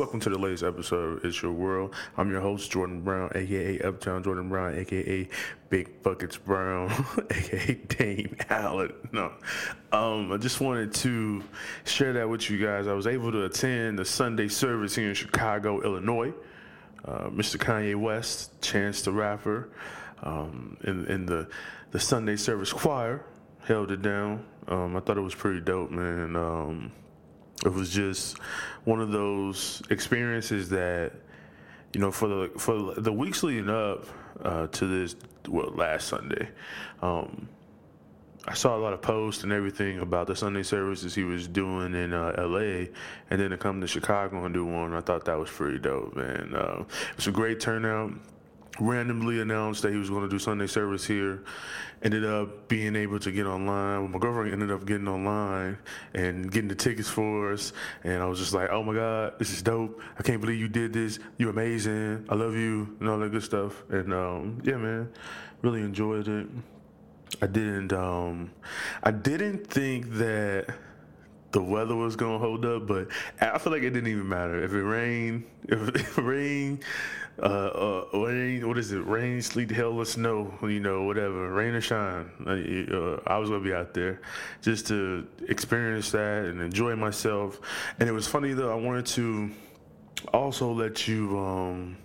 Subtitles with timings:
[0.00, 1.94] Welcome to the latest episode of It's Your World.
[2.16, 5.28] I'm your host, Jordan Brown, aka Uptown Jordan Brown, aka
[5.68, 6.90] Big Buckets Brown,
[7.30, 8.94] aka Dane Allen.
[9.12, 9.30] No,
[9.92, 11.44] um, I just wanted to
[11.84, 12.86] share that with you guys.
[12.86, 16.32] I was able to attend the Sunday service here in Chicago, Illinois.
[17.04, 17.58] Uh, Mr.
[17.58, 19.68] Kanye West, Chance the Rapper,
[20.22, 21.46] um, in, in the
[21.90, 23.26] the Sunday service choir
[23.64, 24.46] held it down.
[24.66, 26.36] Um, I thought it was pretty dope, man.
[26.36, 26.90] Um,
[27.64, 28.38] it was just
[28.84, 31.12] one of those experiences that
[31.92, 34.06] you know for the for the weeks leading up
[34.42, 35.16] uh, to this
[35.48, 36.48] well last Sunday.
[37.02, 37.48] Um,
[38.46, 41.94] I saw a lot of posts and everything about the Sunday services he was doing
[41.94, 42.90] in uh, L.A.
[43.28, 44.94] and then to come to Chicago and do one.
[44.94, 46.54] I thought that was pretty dope, man.
[46.54, 48.12] Uh, it was a great turnout
[48.80, 51.44] randomly announced that he was going to do Sunday service here.
[52.02, 54.10] Ended up being able to get online.
[54.10, 55.78] My girlfriend ended up getting online
[56.14, 57.72] and getting the tickets for us.
[58.04, 60.00] And I was just like, oh my God, this is dope.
[60.18, 61.18] I can't believe you did this.
[61.36, 62.24] You're amazing.
[62.28, 63.84] I love you and all that good stuff.
[63.90, 65.10] And um, yeah, man,
[65.62, 66.48] really enjoyed it.
[67.42, 67.92] I didn't.
[67.92, 68.50] Um,
[69.02, 70.74] I didn't think that
[71.52, 73.08] the weather was gonna hold up, but
[73.40, 76.84] I feel like it didn't even matter if it rained, if it rained,
[77.42, 79.06] uh, uh, rain, what is it?
[79.06, 82.30] Rain, sleet, hail, or snow, you know, whatever, rain or shine.
[82.46, 84.20] Uh, I was gonna be out there
[84.62, 87.60] just to experience that and enjoy myself.
[87.98, 88.70] And it was funny though.
[88.70, 89.50] I wanted to
[90.32, 91.38] also let you.
[91.38, 91.96] Um,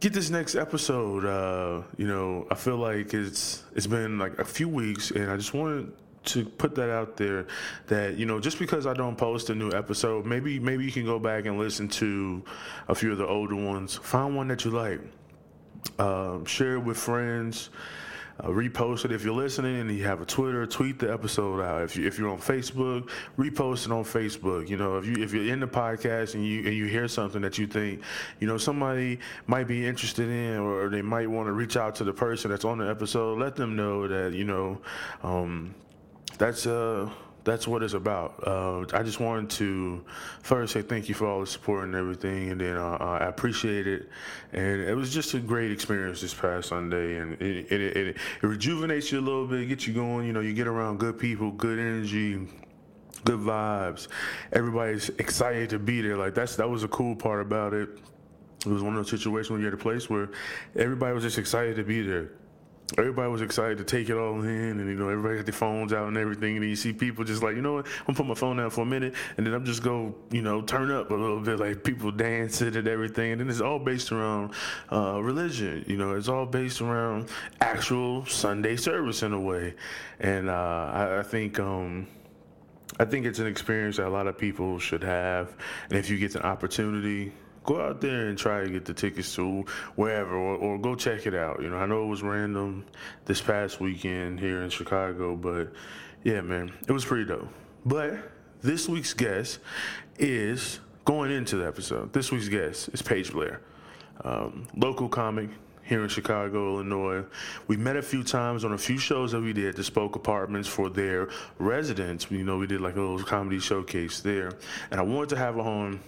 [0.00, 1.24] get this next episode.
[1.24, 5.36] Uh, you know, I feel like it's it's been like a few weeks, and I
[5.36, 5.92] just wanted
[6.24, 7.46] to put that out there
[7.86, 11.04] that you know just because I don't post a new episode, maybe maybe you can
[11.04, 12.42] go back and listen to
[12.88, 13.96] a few of the older ones.
[13.96, 15.00] Find one that you like,
[15.98, 17.70] um, share it with friends.
[18.40, 20.64] Uh, repost it if you're listening and you have a Twitter.
[20.64, 21.82] Tweet the episode out.
[21.82, 24.68] If you if you're on Facebook, repost it on Facebook.
[24.68, 27.42] You know, if you if you're in the podcast and you and you hear something
[27.42, 28.00] that you think,
[28.38, 29.18] you know, somebody
[29.48, 32.64] might be interested in, or they might want to reach out to the person that's
[32.64, 34.80] on the episode, let them know that you know.
[35.24, 35.74] Um,
[36.38, 37.10] that's uh
[37.48, 38.46] that's what it's about.
[38.46, 40.04] Uh, I just wanted to
[40.42, 43.86] first say thank you for all the support and everything, and then uh, I appreciate
[43.86, 44.10] it.
[44.52, 48.16] And it was just a great experience this past Sunday, and it, it, it, it
[48.42, 50.26] rejuvenates you a little bit, gets you going.
[50.26, 52.46] You know, you get around good people, good energy,
[53.24, 54.08] good vibes.
[54.52, 56.18] Everybody's excited to be there.
[56.18, 57.88] Like that's that was a cool part about it.
[58.66, 60.28] It was one of those situations where you're at a place where
[60.76, 62.32] everybody was just excited to be there
[62.96, 65.92] everybody was excited to take it all in, and you know everybody had their phones
[65.92, 68.26] out and everything, and you see people just like, you know what, I'm gonna put
[68.26, 71.10] my phone down for a minute, and then I'm just go, you know, turn up
[71.10, 74.54] a little bit, like people dancing and everything, and then it's all based around
[74.90, 77.28] uh, religion, you know, it's all based around
[77.60, 79.74] actual Sunday service in a way,
[80.20, 81.58] and uh, I, I, think.
[81.60, 82.06] Um,
[82.98, 85.54] I think it's an experience that a lot of people should have,
[85.90, 87.32] and if you get an opportunity,
[87.68, 89.62] go out there and try to get the tickets to
[89.94, 91.60] wherever or, or, go check it out.
[91.60, 92.86] You know, I know it was random
[93.26, 95.70] this past weekend here in Chicago, but
[96.24, 97.46] yeah, man, it was pretty dope.
[97.84, 98.16] But
[98.62, 99.58] this week's guest
[100.18, 102.10] is going into the episode.
[102.14, 103.60] This week's guest is Paige Blair,
[104.24, 105.50] um, local comic
[105.82, 107.22] here in Chicago, Illinois.
[107.66, 110.16] We met a few times on a few shows that we did, at the Spoke
[110.16, 112.30] Apartments for their residents.
[112.30, 114.52] You know, we did like a little comedy showcase there.
[114.90, 116.00] And I wanted to have her on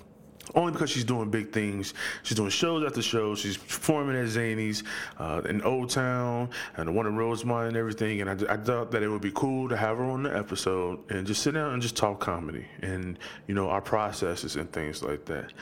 [0.55, 1.95] only because she's doing big things.
[2.23, 3.41] She's doing shows after shows.
[3.41, 4.83] She's performing at Zanies
[5.19, 8.21] uh, in Old Town and the one in Rosemont and everything.
[8.21, 10.99] And I, I, thought that it would be cool to have her on the episode
[11.11, 15.03] and just sit down and just talk comedy and, you know, our processes and things
[15.03, 15.53] like that.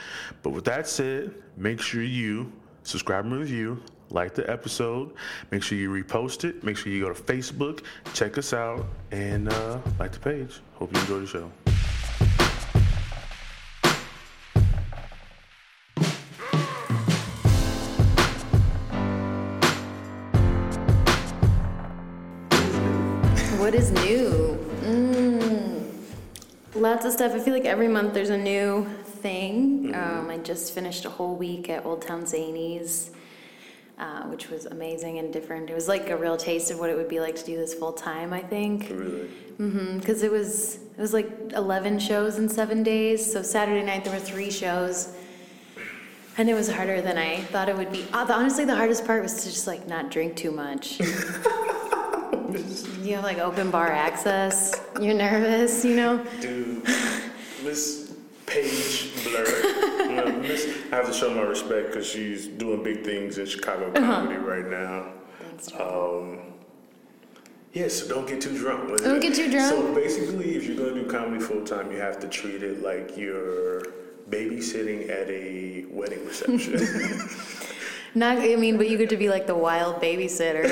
[0.42, 2.52] But with that said, make sure you
[2.82, 5.12] subscribe and review, like the episode,
[5.50, 7.82] make sure you repost it, make sure you go to Facebook,
[8.14, 10.60] check us out, and uh, like the page.
[10.74, 11.67] Hope you enjoy the show.
[26.88, 27.34] Lots of stuff.
[27.34, 29.92] I feel like every month there's a new thing.
[29.92, 29.94] Mm-hmm.
[29.94, 33.10] Um, I just finished a whole week at Old Town Zanies,
[33.98, 35.68] uh, which was amazing and different.
[35.68, 37.74] It was like a real taste of what it would be like to do this
[37.74, 38.32] full time.
[38.32, 38.88] I think.
[38.90, 39.28] Really.
[39.60, 39.98] Mm-hmm.
[39.98, 43.30] Because it was it was like eleven shows in seven days.
[43.32, 45.14] So Saturday night there were three shows.
[46.38, 48.06] And it was harder than I thought it would be.
[48.12, 51.00] Uh, honestly, the hardest part was to just like not drink too much.
[53.02, 54.80] you have like open bar access.
[55.00, 56.24] You're nervous, you know?
[56.40, 56.82] Dude,
[57.62, 58.14] Miss
[58.46, 59.44] Paige Blur.
[60.08, 63.46] you know, Miss, I have to show my respect because she's doing big things in
[63.46, 64.00] Chicago uh-huh.
[64.00, 64.46] comedy uh-huh.
[64.46, 65.12] right now.
[65.40, 66.40] Thanks, um,
[67.74, 68.96] yeah, so don't get too drunk.
[68.98, 69.70] Don't get too drunk.
[69.70, 72.82] So basically, if you're going to do comedy full time, you have to treat it
[72.82, 73.82] like you're
[74.30, 77.28] babysitting at a wedding reception.
[78.14, 80.66] Not, I mean, but you get to be like the wild babysitter,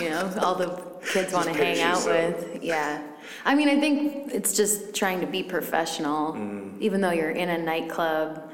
[0.00, 2.62] you know, all the kids want to hang out with.
[2.62, 3.02] Yeah.
[3.44, 6.80] I mean, I think it's just trying to be professional, Mm.
[6.80, 8.50] even though you're in a nightclub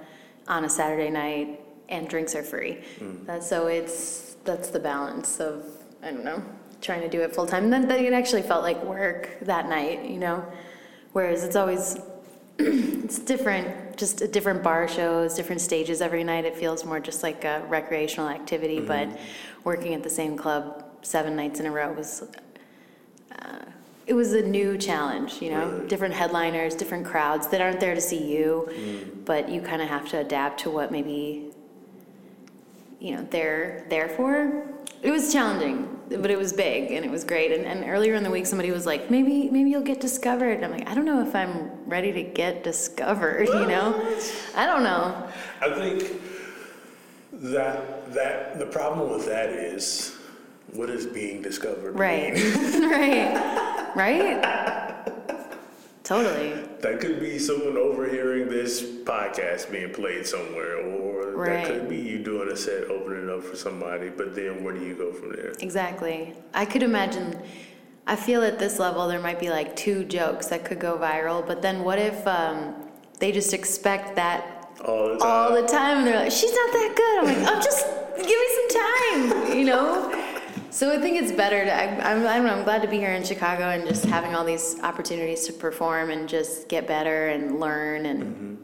[0.46, 2.78] on a Saturday night and drinks are free.
[3.00, 3.26] Mm.
[3.26, 5.64] That's so it's that's the balance of
[6.02, 6.42] I don't know
[6.80, 7.64] trying to do it full time.
[7.64, 10.44] And then, then it actually felt like work that night, you know.
[11.12, 11.96] Whereas it's always
[12.58, 16.44] it's different, just a different bar shows, different stages every night.
[16.44, 19.08] It feels more just like a recreational activity, but
[19.64, 22.24] working at the same club seven nights in a row was.
[23.40, 23.58] Uh,
[24.06, 25.70] it was a new challenge, you know.
[25.70, 25.88] Right.
[25.88, 30.08] Different headliners, different crowds that aren't there to see you, but you kind of have
[30.10, 31.50] to adapt to what maybe,
[32.98, 34.66] you know, they're there for.
[35.02, 37.52] It was challenging, but it was big and it was great.
[37.52, 40.54] And, and earlier in the week, somebody was like, maybe maybe you'll get discovered.
[40.54, 43.46] And I'm like, I don't know if I'm ready to get discovered.
[43.48, 43.94] You know,
[44.56, 45.28] I don't know.
[45.60, 46.20] I think
[47.32, 50.17] that that the problem with that is
[50.72, 52.34] what is being discovered Right,
[52.94, 55.04] right, right.
[56.04, 56.54] Totally.
[56.80, 61.64] That could be someone overhearing this podcast being played somewhere, or Right.
[61.64, 64.08] that could be you doing a set, opening up for somebody.
[64.08, 65.52] But then where do you go from there?
[65.60, 66.34] Exactly.
[66.54, 67.38] I could imagine.
[68.06, 71.46] I feel at this level there might be like two jokes that could go viral,
[71.46, 72.74] but then what if um,
[73.18, 75.28] they just expect that All the time.
[75.30, 77.18] all the time and they're like, she's not that good.
[77.18, 77.86] I'm like, oh, just
[78.16, 78.70] give me some
[79.50, 80.10] time, you know?
[80.70, 82.98] So I think it's better to, I, I'm, I don't know, I'm glad to be
[82.98, 87.28] here in Chicago and just having all these opportunities to perform and just get better
[87.28, 88.54] and learn and mm-hmm.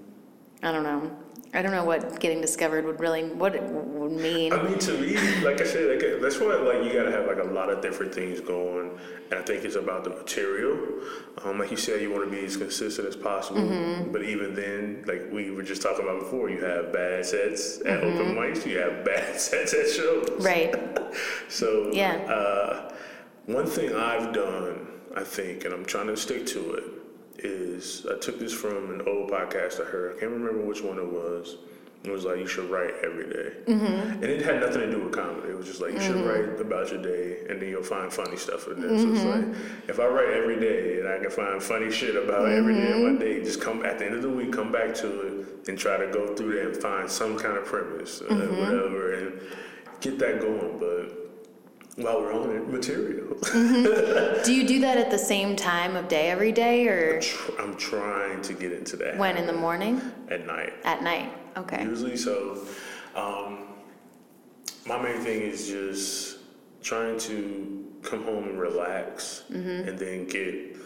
[0.67, 1.17] I don't know.
[1.55, 4.53] I don't know what getting discovered would really, what it would mean.
[4.53, 7.39] I mean, to me, like I said, like, that's why like you gotta have like
[7.39, 8.99] a lot of different things going,
[9.31, 10.77] and I think it's about the material.
[11.45, 14.11] Um, like you said, you want to be as consistent as possible, Mm-hmm.
[14.13, 18.03] but even then, like we were just talking about before, you have bad sets at
[18.03, 20.27] open mics, you have bad sets at shows.
[20.31, 20.43] Mm-hmm.
[20.45, 20.75] Right.
[21.49, 22.15] So Yeah.
[22.29, 22.93] uh,
[23.47, 26.85] one thing I've done, I think, and I'm trying to stick to it,
[27.45, 30.17] is I took this from an old podcast I heard.
[30.17, 31.57] I can't remember which one it was.
[32.05, 33.53] It was like you should write every day.
[33.67, 34.23] Mm-hmm.
[34.23, 35.49] and it had nothing to do with comedy.
[35.49, 36.51] It was just like you should mm-hmm.
[36.51, 38.99] write about your day, and then you'll find funny stuff in there.
[38.99, 39.53] So it's mm-hmm.
[39.53, 42.93] like if I write every day and I can find funny shit about every day
[42.93, 45.69] of my day, just come at the end of the week, come back to it,
[45.69, 49.41] and try to go through there and find some kind of premise, or whatever, and
[50.03, 50.79] get that going.
[50.79, 51.24] But
[51.97, 53.37] while we're on it, material.
[54.45, 57.77] Do you do that at the same time of day every day or Tr- I'm
[57.77, 60.01] trying to get into that when in the morning?
[60.29, 60.73] at night.
[60.85, 61.31] At night.
[61.57, 61.83] Okay.
[61.85, 62.59] Usually, so
[63.15, 63.69] um,
[64.87, 66.39] my main thing is just
[66.83, 69.89] trying to come home and relax, Mm-hmm.
[69.89, 70.77] and then get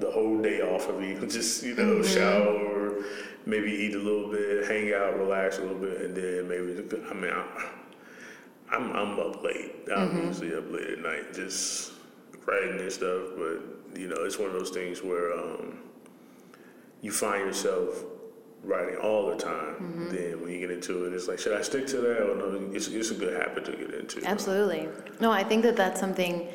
[0.00, 1.18] the whole day off of you.
[1.28, 2.14] Just you know, Mm-hmm.
[2.14, 3.04] shower,
[3.44, 7.14] maybe eat a little bit, hang out, relax a little bit, and then maybe I
[7.14, 7.30] mean.
[7.32, 7.68] I,
[8.72, 9.72] I'm I'm up late.
[9.94, 10.26] I'm Mm-hmm.
[10.28, 11.92] usually up late at night, just
[12.46, 13.22] writing and stuff.
[13.36, 15.78] But you know, it's one of those things where um,
[17.00, 18.04] you find yourself
[18.64, 19.74] writing all the time.
[19.74, 20.08] Mm-hmm.
[20.14, 22.70] Then when you get into it, it's like, should I stick to that or no?
[22.74, 24.24] It's it's a good habit to get into.
[24.24, 24.88] Absolutely.
[25.20, 26.48] No, I think that that's something.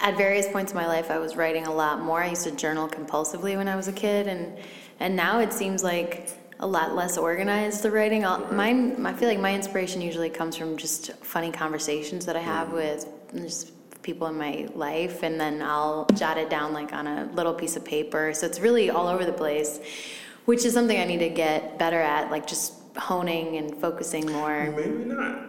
[0.00, 2.22] At various points in my life, I was writing a lot more.
[2.22, 4.56] I used to journal compulsively when I was a kid, and
[5.00, 6.28] and now it seems like
[6.60, 7.82] a lot less organized.
[7.82, 12.26] The writing, I'll, mine, I feel like my inspiration usually comes from just funny conversations
[12.26, 12.74] that I have mm.
[12.74, 13.72] with just
[14.02, 17.76] people in my life, and then I'll jot it down like on a little piece
[17.76, 18.32] of paper.
[18.32, 19.80] So it's really all over the place,
[20.46, 24.70] which is something I need to get better at, like just honing and focusing more.
[24.70, 25.48] Maybe not.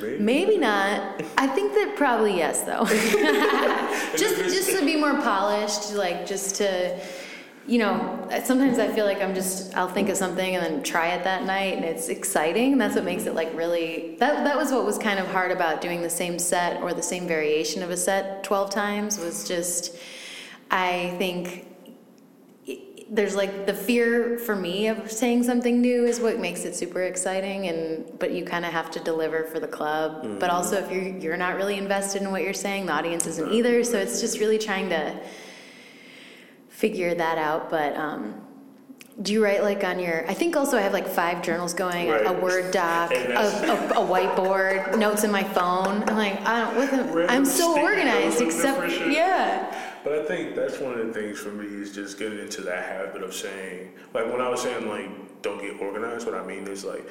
[0.00, 0.18] Maybe.
[0.18, 1.22] Maybe not.
[1.38, 2.84] I think that probably yes, though.
[4.16, 6.98] just just to be more polished, like just to,
[7.66, 11.08] you know, sometimes I feel like I'm just I'll think of something and then try
[11.08, 12.76] it that night, and it's exciting.
[12.76, 14.16] That's what makes it like really.
[14.18, 17.02] That that was what was kind of hard about doing the same set or the
[17.02, 19.96] same variation of a set twelve times was just,
[20.70, 21.68] I think
[23.12, 27.02] there's like the fear for me of saying something new is what makes it super
[27.02, 30.56] exciting and but you kind of have to deliver for the club but mm-hmm.
[30.56, 33.84] also if you're you're not really invested in what you're saying the audience isn't either
[33.84, 35.14] so it's just really trying to
[36.82, 38.34] figure that out but um
[39.22, 42.10] do you write like on your i think also i have like five journals going
[42.10, 46.02] a- a word doc a, a, a whiteboard notes in my phone.
[46.08, 49.72] I'm like i don't what the, i'm so organized except yeah.
[50.02, 52.82] But I think that's one of the things for me is just getting into that
[52.86, 55.08] habit of saying, like when I was saying like
[55.42, 57.06] don't get organized, what I mean is like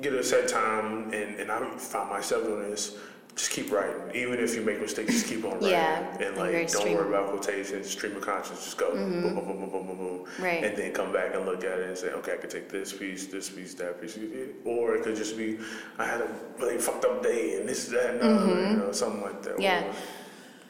[0.00, 2.96] get a set time and, and I find myself doing this,
[3.36, 4.00] just keep writing.
[4.14, 5.68] Even if you make mistakes, just keep on writing.
[5.68, 7.90] Yeah, And like, don't stream- worry about quotations.
[7.90, 8.64] Stream of conscience.
[8.64, 8.92] Just go.
[8.92, 10.24] Boom, boom, boom, boom, boom, boom, boom.
[10.38, 10.64] Right.
[10.64, 12.94] And then come back and look at it and say, okay, I could take this
[12.94, 14.18] piece, this piece, that piece.
[14.64, 15.58] Or it could just be,
[15.98, 16.28] I had a
[16.58, 19.42] really fucked up day and this, is that, and the other, you know, something like
[19.42, 19.60] that.
[19.60, 19.84] Yeah.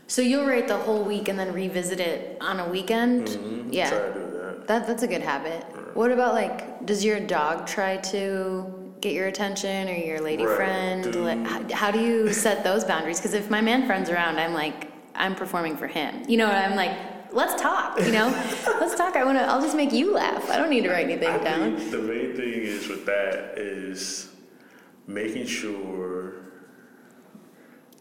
[0.08, 3.28] So you'll write the whole week and then revisit it on a weekend?
[3.28, 3.68] Mhm.
[3.72, 3.90] Yeah.
[3.90, 4.66] Try to do that.
[4.66, 5.64] That, that's a good habit.
[5.94, 8.75] What about like, does your dog try to
[9.06, 10.56] get your attention or your lady Right.
[10.56, 11.14] friend?
[11.14, 13.18] Like, how, how do you set those boundaries?
[13.20, 16.24] Because if my man friend's around, I'm like, I'm performing for him.
[16.28, 18.26] You know, I'm like, let's talk, you know?
[18.80, 19.14] let's talk.
[19.14, 20.50] I want to, I'll just make you laugh.
[20.50, 21.76] I don't need to write anything I down.
[21.90, 24.28] the main thing is with that is
[25.06, 26.34] making sure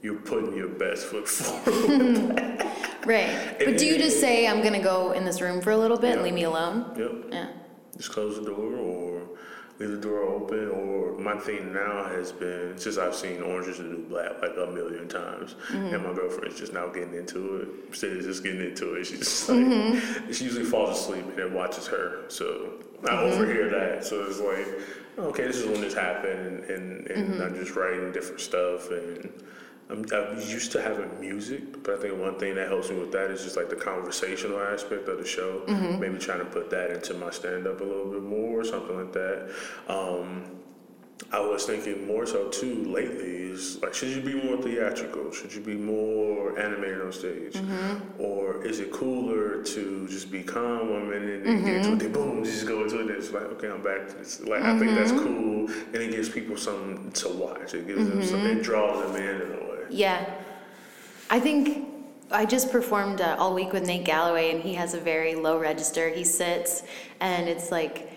[0.01, 2.41] you're putting your best foot forward.
[3.05, 3.55] Right.
[3.59, 5.99] But do you just say, I'm going to go in this room for a little
[5.99, 6.91] bit and leave me alone?
[6.97, 7.11] yep.
[7.31, 7.49] Yeah.
[7.95, 9.14] Just close the door or
[9.79, 10.69] leave the door open.
[10.69, 14.55] Or my thing now has been since I've seen Orange is the New Black like
[14.57, 15.93] a million times, mm-hmm.
[15.93, 17.67] and my girlfriend's just now getting into it.
[17.87, 20.31] Instead of just getting into it, she's just like mm-hmm.
[20.31, 22.25] she usually falls asleep and then watches her.
[22.29, 23.33] So I mm-hmm.
[23.33, 24.05] overhear that.
[24.05, 28.11] So it's like, okay, this is when this happened, and, and, and I'm just writing
[28.11, 29.29] different stuff and.
[29.89, 33.11] I'm, I'm used to having music, but I think one thing that helps me with
[33.11, 35.61] that is just like the conversational aspect of the show.
[35.67, 35.99] Mm-hmm.
[35.99, 38.95] Maybe trying to put that into my stand up a little bit more or something
[38.95, 39.51] like that.
[39.87, 40.43] Um,
[41.31, 45.31] I was thinking more so too lately is like, should you be more theatrical?
[45.31, 47.53] Should you be more animated on stage?
[47.53, 48.21] Mm-hmm.
[48.21, 52.05] Or is it cooler to just be calm one minute and then get into mm-hmm.
[52.07, 53.11] it, boom, just go into it?
[53.11, 54.09] It's like, okay, I'm back.
[54.19, 55.69] It's like, I think that's cool.
[55.69, 57.73] And it gives people something to watch.
[57.73, 60.25] It gives them something, it draws them in Yeah.
[61.29, 61.87] I think
[62.31, 65.59] I just performed uh, all week with Nate Galloway, and he has a very low
[65.59, 66.09] register.
[66.09, 66.83] He sits,
[67.19, 68.11] and it's like,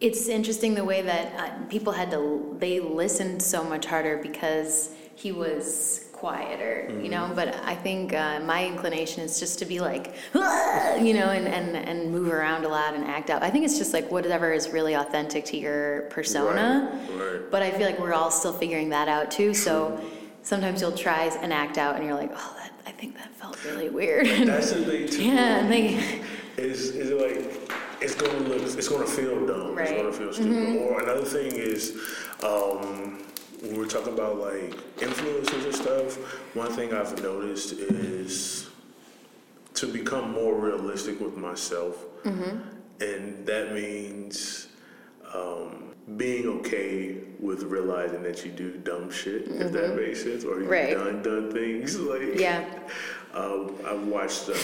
[0.00, 4.90] it's interesting the way that uh, people had to, they listened so much harder because
[5.14, 7.30] he was quieter, you know?
[7.34, 11.46] But I think uh, my inclination is just to be like, "Ah," you know, and,
[11.46, 13.42] and, and move around a lot and act out.
[13.42, 16.98] I think it's just like whatever is really authentic to your persona.
[17.10, 17.50] Right, right.
[17.50, 19.54] But I feel like we're all still figuring that out too.
[19.54, 20.00] So
[20.44, 23.62] sometimes you'll try and act out, and you're like, oh, that, I think that felt
[23.64, 24.26] really weird.
[24.46, 25.24] That's the thing too.
[25.24, 26.20] yeah, and they,
[26.56, 27.70] is is like
[28.00, 29.88] it's gonna look it's gonna feel dumb Right.
[29.88, 30.06] Mm-hmm.
[30.08, 31.96] it's gonna feel stupid or another thing is
[32.44, 33.18] um
[33.60, 36.16] when we're talking about like influences and stuff
[36.54, 38.68] one thing i've noticed is
[39.74, 42.58] to become more realistic with myself Mm-hmm.
[43.02, 44.63] and that means
[45.34, 50.60] um, being okay with realizing that you do dumb shit if that makes sense or
[50.60, 50.70] you've Mm-hmm.
[50.70, 50.94] Right.
[50.94, 52.64] done done things like yeah,
[53.34, 54.54] uh, I watched uh,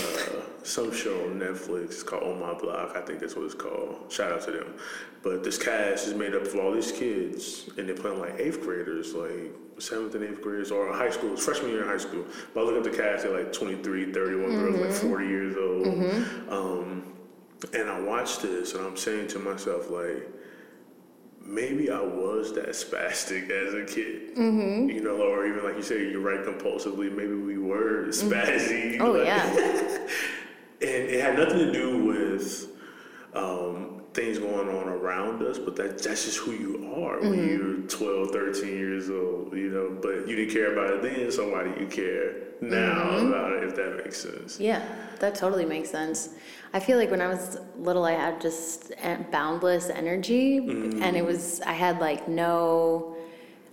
[0.63, 1.85] some show on Netflix.
[1.87, 2.95] It's called On My Block.
[2.97, 4.05] I think that's what it's called.
[4.13, 4.75] Shout out to them.
[5.23, 8.61] But this cast is made up of all these kids, and they're playing like eighth
[8.63, 12.25] graders, like seventh and eighth graders, or high school, freshman year in high school.
[12.55, 15.87] But I look at the cast, they're like 23, 31 girls, like 40 years old.
[16.49, 17.13] Um,
[17.75, 20.29] and I watched this, and I'm saying to myself, like,
[21.51, 24.89] maybe I was that spastic as a kid, mm-hmm.
[24.89, 27.11] you know, or even like you say, you write compulsively.
[27.15, 28.99] Maybe we were spazzy.
[29.01, 29.47] Oh, like- yeah.
[30.83, 32.69] and it had nothing to do with
[33.35, 37.79] um, things going on around us, but that that's just who you are when Mm-hmm.
[37.79, 39.97] you're 12, 13 years old, you know.
[40.01, 43.27] But you didn't care about it then, so why do you care now Mm-hmm.
[43.29, 43.65] about it?
[43.65, 44.59] If that makes sense.
[44.61, 44.83] yeah,
[45.21, 46.31] that totally makes sense.
[46.73, 48.93] I feel like when I was little, I had just
[49.33, 51.03] boundless energy, mm.
[51.03, 53.17] and it was I had like no.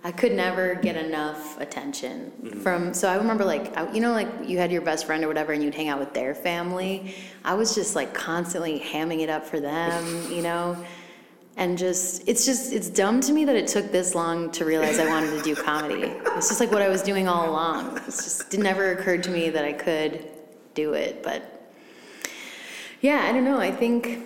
[0.04, 2.62] I could never get enough attention mm.
[2.62, 2.94] from.
[2.94, 5.54] So I remember, like, I, you know, like you had your best friend or whatever,
[5.54, 7.16] and you'd hang out with their family.
[7.44, 10.77] I was just like constantly hamming it up for them, you know,
[11.58, 14.98] and just it's just it's dumb to me that it took this long to realize
[14.98, 16.13] I wanted to do comedy.
[16.36, 17.98] It's just like what I was doing all along.
[18.08, 20.25] It's just it never occurred to me that I could
[20.74, 21.57] do it, but
[23.01, 23.60] yeah, I don't know.
[23.60, 24.24] I think.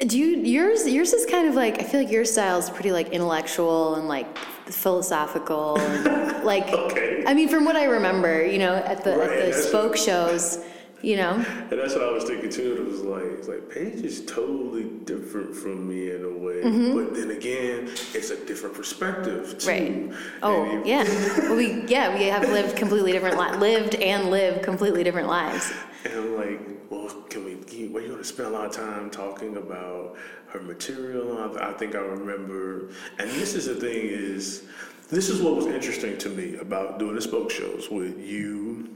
[0.00, 2.90] Do you yours yours is kind of like I feel like your style is pretty
[2.92, 7.24] like intellectual and like philosophical and like Okay.
[7.26, 10.58] I mean from what I remember, you know, at the Right, at the spoke shows,
[11.00, 11.34] you know.
[11.34, 12.76] And that's what I was thinking too.
[12.76, 17.14] It was like, it's like Paige is totally different from me in a way, but
[17.14, 19.70] then again, it's a different perspective too.
[19.70, 20.08] Mm-hmm.
[20.10, 20.18] Right.
[20.42, 21.04] Oh, yeah.
[21.44, 25.72] Well, we yeah, we have lived completely different li- lived and live completely different lives.
[26.04, 27.56] And I'm like, well, can we?
[27.56, 30.16] Can you, well, you're gonna spend a lot of time talking about
[30.48, 31.56] her material.
[31.58, 32.90] I, I think I remember.
[33.18, 34.64] And this is the thing is,
[35.08, 38.90] this is what was interesting to me about doing the spoke shows with you,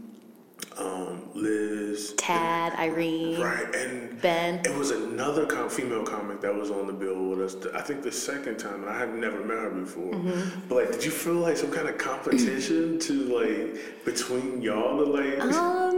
[0.76, 4.60] um, Liz, Tad, Irene, right, and Ben.
[4.64, 7.56] It was another com- female comic that was on the bill with us.
[7.74, 10.12] I think the second time, and I had never met her before.
[10.12, 10.68] Mm-hmm.
[10.68, 15.10] But like, did you feel like some kind of competition to like between y'all to
[15.10, 15.40] like?
[15.54, 15.97] Um,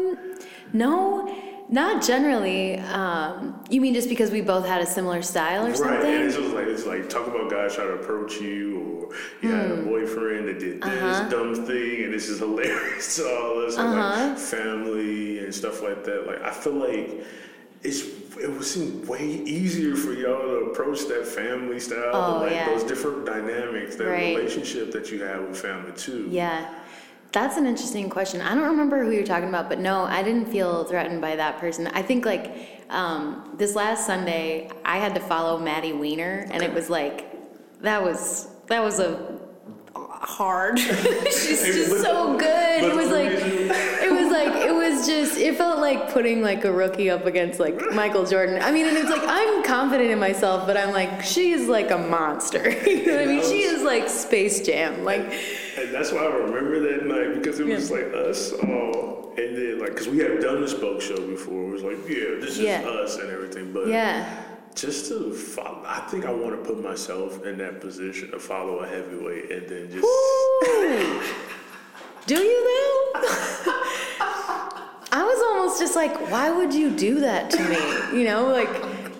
[0.72, 1.34] no,
[1.68, 2.78] not generally.
[2.78, 6.14] Um, you mean just because we both had a similar style or Right, something?
[6.14, 9.50] and it's just like it's like talk about guys trying to approach you, or you
[9.54, 9.80] had Hmm.
[9.80, 11.28] a boyfriend that did this Uh-huh.
[11.28, 16.04] dumb thing, and this is hilarious to all us, and like family and stuff like
[16.04, 16.26] that.
[16.26, 17.24] Like I feel like
[17.82, 18.02] it's
[18.40, 22.52] it would seem way easier for y'all to approach that family style, Oh, and like
[22.52, 22.66] yeah.
[22.70, 24.34] those different dynamics, that Right.
[24.36, 26.26] relationship that you have with family too.
[26.30, 26.64] Yeah.
[27.32, 28.40] That's an interesting question.
[28.40, 31.58] I don't remember who you're talking about, but no, I didn't feel threatened by that
[31.58, 31.86] person.
[31.88, 36.74] I think like um, this last Sunday, I had to follow Maddie Weiner, and it
[36.74, 37.26] was like
[37.82, 39.38] that was that was a
[39.94, 40.78] hard.
[41.24, 42.84] She's just so good.
[42.84, 46.72] It was like it was like it was just it felt like putting like a
[46.72, 48.60] rookie up against like Michael Jordan.
[48.62, 51.90] I mean, and it's like I'm confident in myself, but I'm like she is like
[51.90, 52.70] a monster.
[52.86, 53.42] you know what I mean?
[53.42, 55.04] She is like Space Jam.
[55.04, 55.32] Like
[55.80, 57.96] And that's why I remember that night because it was Yeah.
[57.96, 61.72] like us all, and then like because we had done the spoke show before, it
[61.72, 63.72] was like yeah, this is us and everything.
[63.72, 64.44] But yeah.
[64.74, 68.78] just to follow, I think I want to put myself in that position to follow
[68.80, 70.06] a heavyweight and then just.
[72.26, 72.60] Do you
[73.14, 73.20] though?
[75.12, 78.18] I was almost just like, why would you do that to me?
[78.18, 78.68] You know, like,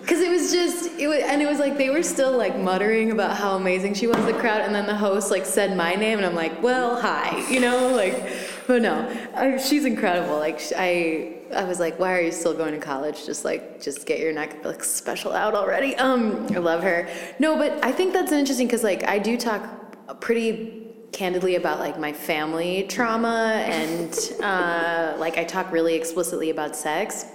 [0.01, 3.11] because it was just, it was, and it was like they were still like muttering
[3.11, 6.17] about how amazing she was, the crowd, and then the host like said my name,
[6.17, 8.21] and I'm like, well, hi, you know, like,
[8.67, 10.37] but no, I, she's incredible.
[10.37, 13.25] Like, I, I was like, why are you still going to college?
[13.25, 15.95] Just like, just get your Netflix special out already.
[15.95, 17.07] Um, I love her.
[17.39, 21.99] No, but I think that's interesting because like I do talk pretty candidly about like
[21.99, 27.25] my family trauma and uh, like I talk really explicitly about sex.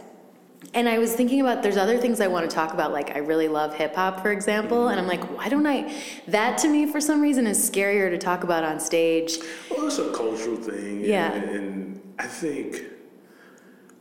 [0.75, 3.19] And I was thinking about there's other things I want to talk about, like I
[3.19, 5.93] really love hip hop, for example, and I'm like, why don't I?
[6.29, 9.39] That to me, for some reason, is scarier to talk about on stage.
[9.71, 11.01] Well, it's a cultural thing.
[11.03, 11.33] Yeah.
[11.33, 12.83] And, and I think.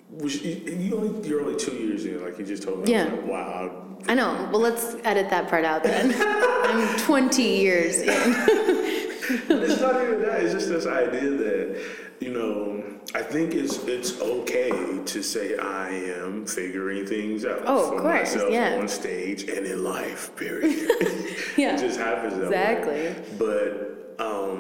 [0.10, 2.92] which You, you only, you're only two years in, like you just told me.
[2.92, 3.06] Yeah.
[3.06, 3.98] like, wow.
[4.08, 4.50] I know.
[4.52, 6.14] Well, let's edit that part out then.
[6.18, 8.08] I'm 20 years in.
[8.10, 10.42] It's not even that.
[10.44, 11.84] It's just this idea that,
[12.20, 12.84] you know,
[13.16, 14.72] I think it's it's okay
[15.14, 18.76] to say I am figuring things out Oh, of for course, myself yeah.
[18.78, 20.36] on stage and in life.
[20.36, 20.92] Period.
[21.58, 22.94] Yeah, it just happens that exactly.
[22.94, 23.16] way.
[23.40, 24.58] But um,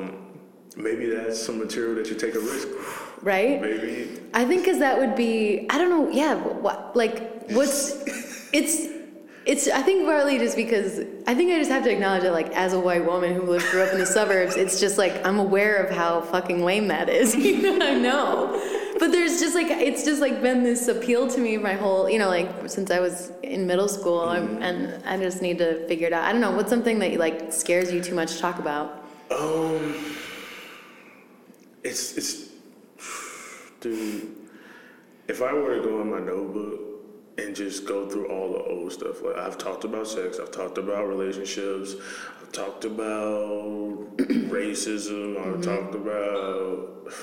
[0.77, 2.69] maybe that's some material that you take a risk.
[2.69, 3.01] with.
[3.21, 3.59] Right?
[3.59, 7.91] Maybe I think because that would be, I don't know, yeah, what, like, what's,
[8.53, 8.87] it's,
[9.45, 12.49] it's, I think partly just because, I think I just have to acknowledge it like,
[12.55, 15.37] as a white woman who lived, grew up in the suburbs, it's just like, I'm
[15.37, 17.35] aware of how fucking lame that is.
[17.35, 18.95] you know, I know.
[18.97, 22.17] But there's just like, it's just like been this appeal to me my whole, you
[22.17, 26.07] know, like, since I was in middle school, I'm, and I just need to figure
[26.07, 26.23] it out.
[26.23, 29.05] I don't know, what's something that, like, scares you too much to talk about?
[29.29, 29.95] Um,
[31.83, 32.49] it's it's,
[33.79, 34.27] dude.
[35.27, 36.84] If I were to go in my notebook
[37.37, 40.77] and just go through all the old stuff, like I've talked about sex, I've talked
[40.77, 41.95] about relationships,
[42.41, 47.11] I've talked about racism, I've talked about.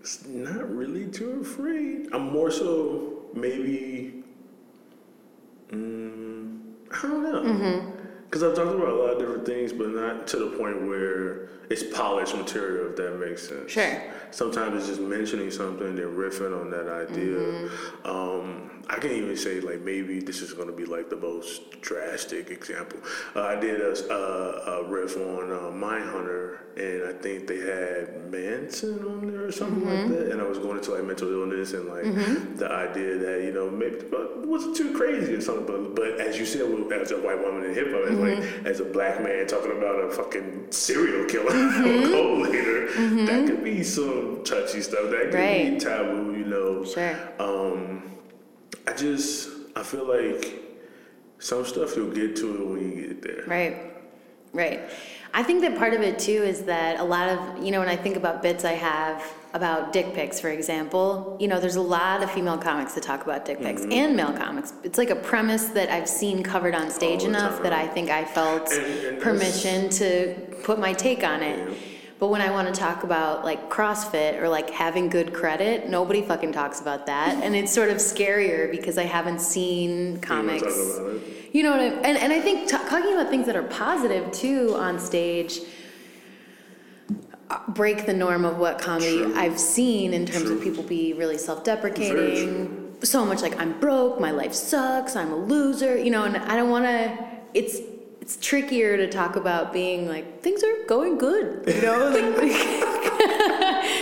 [0.00, 2.08] It's not really too afraid.
[2.12, 4.24] I'm more so maybe.
[5.68, 6.58] Mm,
[6.90, 7.92] I don't know.
[8.24, 11.48] Because I've talked about a lot of different things, but not to the point where
[11.68, 13.70] it's polished material, if that makes sense.
[13.70, 14.02] Sure.
[14.30, 17.36] Sometimes it's just mentioning something, then riffing on that idea.
[17.38, 18.06] Mm-hmm.
[18.10, 21.80] Um, I can't even say, like, maybe this is going to be like the most
[21.80, 22.98] drastic example.
[23.36, 28.30] Uh, I did a, a, a riff on uh, Mindhunter, and I think they had
[28.30, 30.12] Manson on there or something like Mm-hmm.
[30.12, 30.32] that.
[30.32, 32.04] And I was going into like mental illness and like
[32.56, 35.66] the idea that, you know, maybe it wasn't too crazy or something.
[35.66, 36.62] But, but as you said,
[36.92, 38.40] as a white woman in hip hop, Mm-hmm.
[38.40, 42.12] like as a black man talking about a fucking serial killer or Mm-hmm.
[42.12, 45.10] cult leader, that could be some touchy stuff.
[45.10, 46.84] That could be taboo, you know.
[46.84, 47.16] Sure.
[47.38, 48.02] Um,
[48.86, 50.42] I just I feel like
[51.38, 53.44] some stuff you'll get to it when you get there.
[53.46, 53.76] Right,
[54.52, 54.80] right.
[55.32, 57.88] I think that part of it too is that a lot of, you know, when
[57.88, 59.22] I think about bits I have
[59.54, 63.22] about dick pics, for example, you know, there's a lot of female comics that talk
[63.22, 64.72] about dick pics and male comics.
[64.82, 68.24] It's like a premise that I've seen covered on stage enough that I think I
[68.24, 71.58] felt And- and permission to put my take on it.
[71.68, 71.74] Yeah.
[72.20, 76.20] But when I want to talk about like CrossFit or like having good credit, nobody
[76.20, 77.42] fucking talks about that.
[77.42, 80.62] And it's sort of scarier because I haven't seen comics.
[80.62, 81.54] talk about it?
[81.54, 81.98] You know what I mean?
[82.04, 85.60] and and I think t- talking about things that are positive too on stage.
[87.48, 89.34] Uh, break the norm of what comedy True.
[89.34, 92.96] I've seen in terms of people be really self-deprecating.
[93.02, 96.54] So much like, I'm broke, my life sucks, I'm a loser, you know, and I
[96.54, 97.18] don't want to,
[97.54, 97.80] it's,
[98.30, 102.10] it's trickier to talk about being like, things are going good, you know?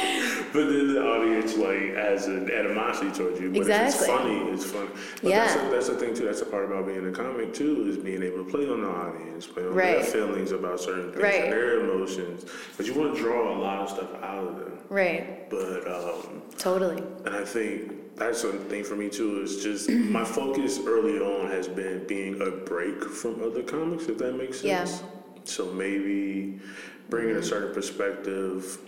[0.50, 3.50] But then the audience like has an animosity towards you.
[3.50, 4.06] But if it's Exactly.
[4.08, 4.88] funny, it's funny.
[5.22, 5.44] But Yeah.
[5.44, 6.24] that's, the, that's the thing too.
[6.24, 8.88] That's the part about being a comic too is being able to play on the
[8.88, 11.44] audience, play on their feelings about certain things Right.
[11.44, 12.46] and their emotions.
[12.78, 14.78] But you want to draw a lot of stuff out of them.
[14.88, 17.02] right, But um, totally.
[17.26, 19.40] and I think that's a thing for me too.
[19.42, 24.18] Is just my focus early on has been being a break from other comics, if
[24.18, 24.84] that makes Yeah.
[24.84, 25.02] sense.
[25.44, 26.60] So maybe
[27.08, 28.78] bringing a certain perspective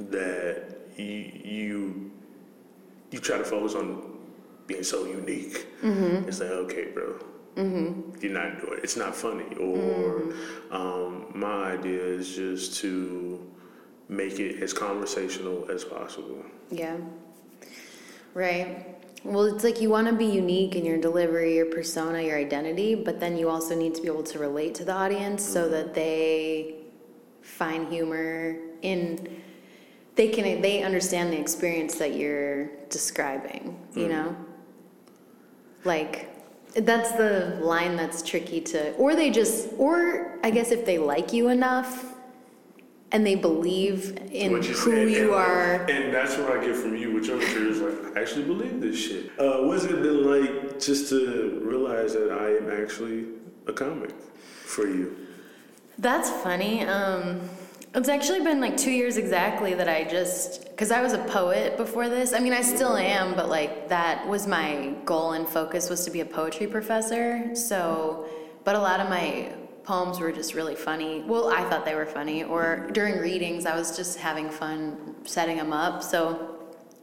[0.00, 2.10] that you you,
[3.10, 4.18] you try to focus on
[4.66, 5.66] being so unique.
[5.82, 6.28] Mm-hmm.
[6.28, 7.18] It's like okay, bro.
[7.56, 8.84] You're not doing it.
[8.84, 9.44] It's not funny.
[9.60, 9.76] Or
[10.20, 10.74] Mm-hmm.
[10.74, 13.50] um, my idea is just to
[14.08, 16.44] make it as conversational as possible.
[16.70, 16.96] Yeah.
[18.36, 18.84] Right.
[19.24, 22.94] Well, it's like you want to be unique in your delivery, your persona, your identity,
[22.94, 25.72] but then you also need to be able to relate to the audience so mm-hmm.
[25.72, 26.74] that they
[27.40, 29.42] find humor in
[30.16, 34.12] they can they understand the experience that you're describing, you mm-hmm.
[34.12, 34.36] know?
[35.84, 36.28] Like
[36.74, 41.32] that's the line that's tricky to or they just or I guess if they like
[41.32, 42.15] you enough
[43.12, 46.76] and they believe in What who said, you and, are And that's what I get
[46.76, 49.30] from you which I'm sure is Like, I actually believe this shit.
[49.38, 53.26] Uh, what's it been like just to realize that I am actually
[53.66, 54.10] a comic
[54.64, 55.16] for you?
[55.98, 56.82] That's funny.
[56.82, 57.40] Um,
[57.94, 61.78] it's actually been like two years exactly that I just, because I was a poet
[61.78, 62.34] before this.
[62.34, 66.10] I mean, I still am, but like that was my goal and focus was to
[66.10, 67.54] be a poetry professor.
[67.54, 68.26] So,
[68.64, 69.50] but a lot of my
[69.86, 71.22] poems were just really funny.
[71.22, 72.44] Well, I thought they were funny.
[72.44, 76.02] Or during readings, I was just having fun setting them up.
[76.02, 76.56] So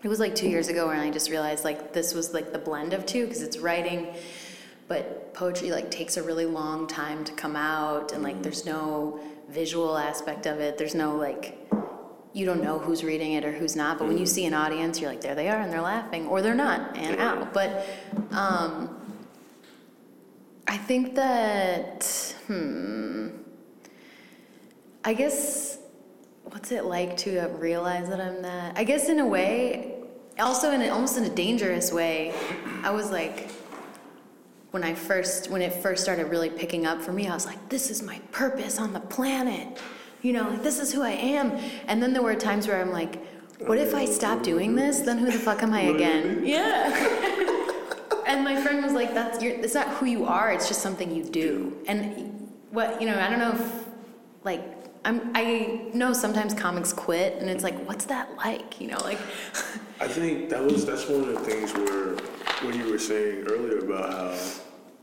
[0.04, 2.60] it was like two years ago when I just realized like this was like the
[2.60, 4.14] blend of two because it's writing
[4.90, 9.20] but poetry like takes a really long time to come out and like there's no
[9.50, 11.58] visual aspect of it there's no like
[12.34, 15.00] you don't know who's reading it or who's not but when you see an audience
[15.00, 17.88] you're like there they are and they're laughing or they're not and out but
[18.32, 19.03] um
[20.68, 23.30] i think that hmm
[25.04, 25.80] i guess
[26.46, 29.96] what's it like to uh, realize that i'm that i guess in a way
[30.40, 32.34] also in a, almost in a dangerous way
[32.84, 33.50] i was like
[34.74, 37.70] when I first when it first started really picking up for me, I was like,
[37.70, 39.80] this is my purpose on the planet.
[40.24, 41.52] You know, like this is who I am.
[41.88, 43.24] And then there were times where I'm like,
[43.68, 45.02] what if I stop doing this?
[45.02, 46.44] Then who the fuck am I again?
[46.46, 47.60] Yeah.
[48.26, 51.14] and my friend was like, that's your it's not who you are, it's just something
[51.14, 51.78] you do.
[51.88, 53.86] And what you know, I don't know if
[54.44, 54.62] like
[55.06, 58.80] I'm I know sometimes comics quit and it's like, what's that like?
[58.80, 59.20] You know, like
[60.00, 62.16] I think that was that's one of the things where
[62.64, 64.40] what you were saying earlier about how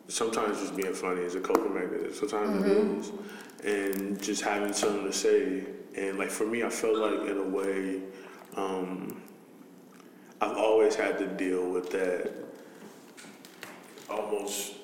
[0.08, 2.28] sometimes just being funny is a coping mechanism.
[2.28, 5.64] Sometimes it is, and just having something to say.
[5.96, 8.00] And like for me, I felt like in a way,
[8.56, 9.22] um,
[10.40, 12.32] I've always had to deal with that
[14.10, 14.74] almost.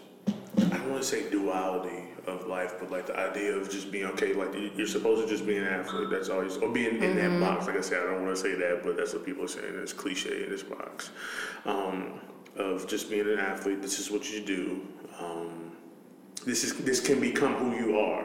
[0.59, 4.07] I don't want to say duality of life, but like the idea of just being
[4.07, 4.33] okay.
[4.33, 6.09] Like you- you're supposed to just be an athlete.
[6.11, 7.67] That's always or being in that box.
[7.67, 9.75] Like I said, I don't want to say that, but that's what people are saying.
[9.83, 11.11] It's cliche in this box
[11.67, 12.21] um,
[12.57, 13.83] of just being an athlete.
[13.83, 14.81] This is what you do.
[15.21, 15.73] Um,
[16.45, 18.25] this is this can become who you are,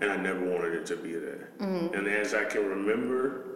[0.00, 1.40] and I never wanted it to be that.
[1.60, 3.51] And as I can remember,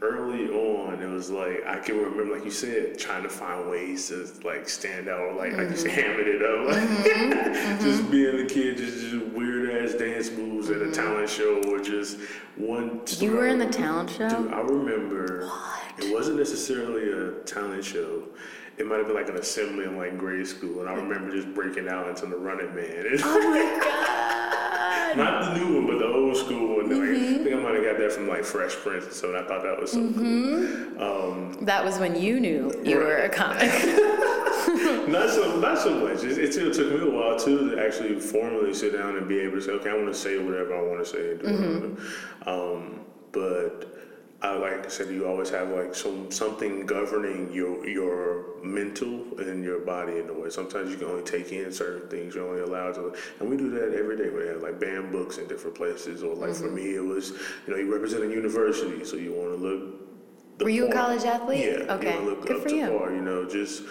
[0.00, 4.08] early on, it was like I can remember, like you said, trying to find ways
[4.08, 6.00] to like stand out, or like I just mm-hmm.
[6.00, 7.30] hamming it up, mm-hmm.
[7.30, 8.10] like just mm-hmm.
[8.10, 12.18] being a kid, just, just weird ass dance moves at a talent show, or just
[12.56, 13.00] one.
[13.18, 14.28] you were in the talent show?
[14.28, 15.82] Dude, I remember What?
[15.98, 18.24] it wasn't necessarily a talent show.
[18.76, 21.52] It might have been like an assembly in like grade school, and I remember just
[21.52, 23.06] breaking out into the Running Man.
[23.24, 25.16] oh my god.
[25.16, 26.88] Not the new one, but the old school one.
[26.88, 27.07] Like,
[27.78, 29.62] I think I might have got that from like Fresh Prince, and so I thought
[29.62, 31.02] that was so cool.
[31.02, 33.60] Um, That was when you knew you were a comic.
[35.08, 36.24] not so, not so much.
[36.24, 39.38] It, it still took me a while too to actually formally sit down and be
[39.40, 42.74] able to say, okay, I want to say whatever I want to say and whatever.
[42.74, 43.00] Um,
[43.32, 43.94] but
[44.42, 49.62] I like I said, you always have like some something governing your your mental and
[49.64, 50.50] your body in a way.
[50.50, 52.34] Sometimes you can only take in certain things.
[52.34, 54.30] You're only allowed to, and we do that every day.
[54.30, 57.30] We have like banned books in different places, or like for me, it was
[57.66, 60.04] you know you represent a university, so you want to look
[60.58, 61.64] the Were you a college athlete?
[61.64, 61.94] Yeah.
[61.94, 62.12] Okay.
[62.14, 62.86] You know, look Good up for to you.
[62.88, 63.84] par, you know, just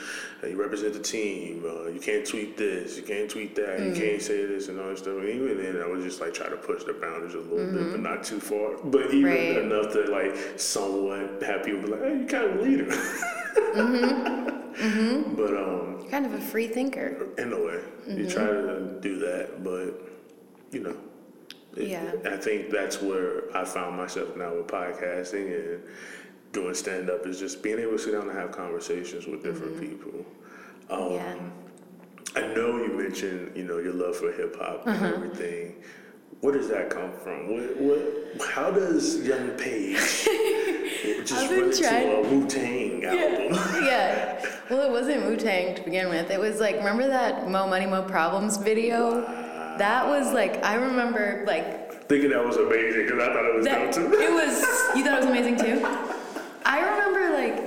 [0.44, 1.64] uh, you represent the team.
[1.66, 2.98] Uh, you can't tweet this.
[2.98, 3.80] You can't tweet that.
[3.80, 3.96] Mm.
[3.96, 5.16] You can't say this and all that stuff.
[5.18, 7.92] And even then, I would just like try to push the boundaries a little bit,
[7.92, 8.76] but not too far.
[8.84, 9.56] But even Mm-hmm.
[9.56, 9.58] Right.
[9.64, 14.57] enough to like somewhat have people be like, "Hey, you kind of a leader." Mm-hmm.
[14.78, 17.28] But um, Kind of a free thinker.
[17.38, 18.18] in a way, Mm-hmm.
[18.20, 20.02] you try to do that, but
[20.72, 20.96] you know.
[21.76, 22.14] it- Yeah.
[22.26, 25.82] I think that's where I found myself now with podcasting and
[26.54, 29.80] doing stand up is just being able to sit down and have conversations with different
[29.80, 30.26] people.
[30.90, 31.14] Um, Mm-hmm.
[31.16, 31.36] yeah.
[32.36, 35.14] I know you mentioned, you know, your love for hip hop and Uh-huh.
[35.16, 35.76] everything.
[36.42, 37.52] Where does that come from?
[37.52, 39.96] What, what, how does Young Paige
[41.26, 43.54] just run into a Wu Tang album?
[43.84, 44.46] yeah.
[44.70, 46.30] Well, it wasn't Wu Tang to begin with.
[46.30, 49.22] It was like, remember that Mo Money Mo Problems video?
[49.80, 53.66] That was like, I remember like Thinking that was amazing because I thought it was
[53.66, 53.98] that.
[53.98, 54.62] It was.
[54.96, 55.86] You thought it was amazing too.
[56.66, 57.67] I remember like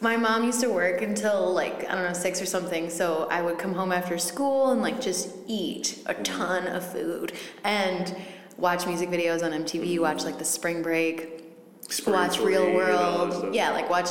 [0.00, 2.90] my mom used to work until like I don't know six or something.
[2.90, 7.32] So I would come home after school and like just eat a ton of food
[7.64, 8.14] and
[8.56, 9.94] watch music videos on MTV.
[9.94, 10.02] Mm-hmm.
[10.02, 11.44] Watch like the Spring Break.
[11.88, 13.54] Spring watch Break Real World.
[13.54, 14.08] Yeah, like watch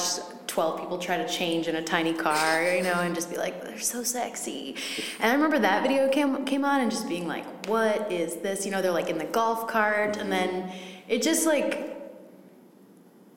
[0.48, 3.62] 12 people try to change in a tiny car, you know, and just be like,
[3.62, 4.76] they're so sexy.
[5.20, 8.66] And I remember that video came, came on and just being like, what is this?
[8.66, 10.52] You know, they're like in the golf cart, and mm-hmm.
[10.52, 10.72] then
[11.10, 11.95] it just like,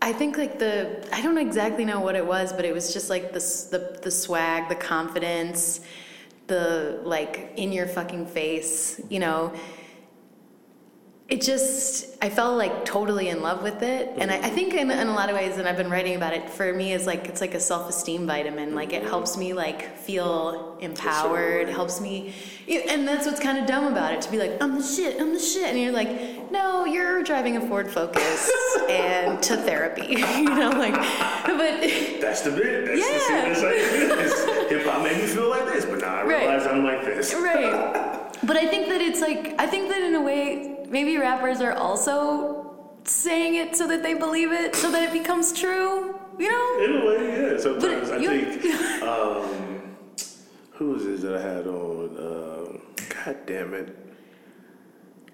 [0.09, 3.11] I think like the, I don't exactly know what it was, but it was just
[3.11, 5.81] like the, the, the swag, the confidence,
[6.47, 9.53] the like in your fucking face, you know?
[11.29, 14.15] It just i fell like totally in love with it.
[14.17, 16.33] And i, I think in, in a lot of ways and i've been writing about
[16.33, 18.75] it for me is like it's like a self-esteem vitamin.
[18.75, 21.69] Like it helps me like feel empowered.
[21.69, 22.33] Helps me
[22.67, 25.35] and that's what's kind of dumb about it to be like i'm the shit i'm
[25.35, 25.67] the shit.
[25.67, 26.09] And you're like
[26.51, 28.51] no you're driving a ford focus
[28.89, 30.95] and to therapy you know like
[31.45, 31.81] but
[32.21, 32.87] That's the bit.
[32.87, 33.49] That's Yeah.
[33.49, 34.09] the scene.
[34.09, 36.41] That's like, hip hop made me feel like this, but now I Right.
[36.41, 37.35] realize I'm like this.
[37.35, 41.61] right but i think that it's like i think that in a way maybe rappers
[41.61, 42.73] are also
[43.05, 47.03] saying it so that they believe it so that it becomes true you know In
[47.03, 47.59] a way, yeah.
[47.59, 49.97] Sometimes I think, um,
[50.73, 52.17] who was this that I had on?
[52.17, 52.83] Um,
[53.25, 53.89] God damn it.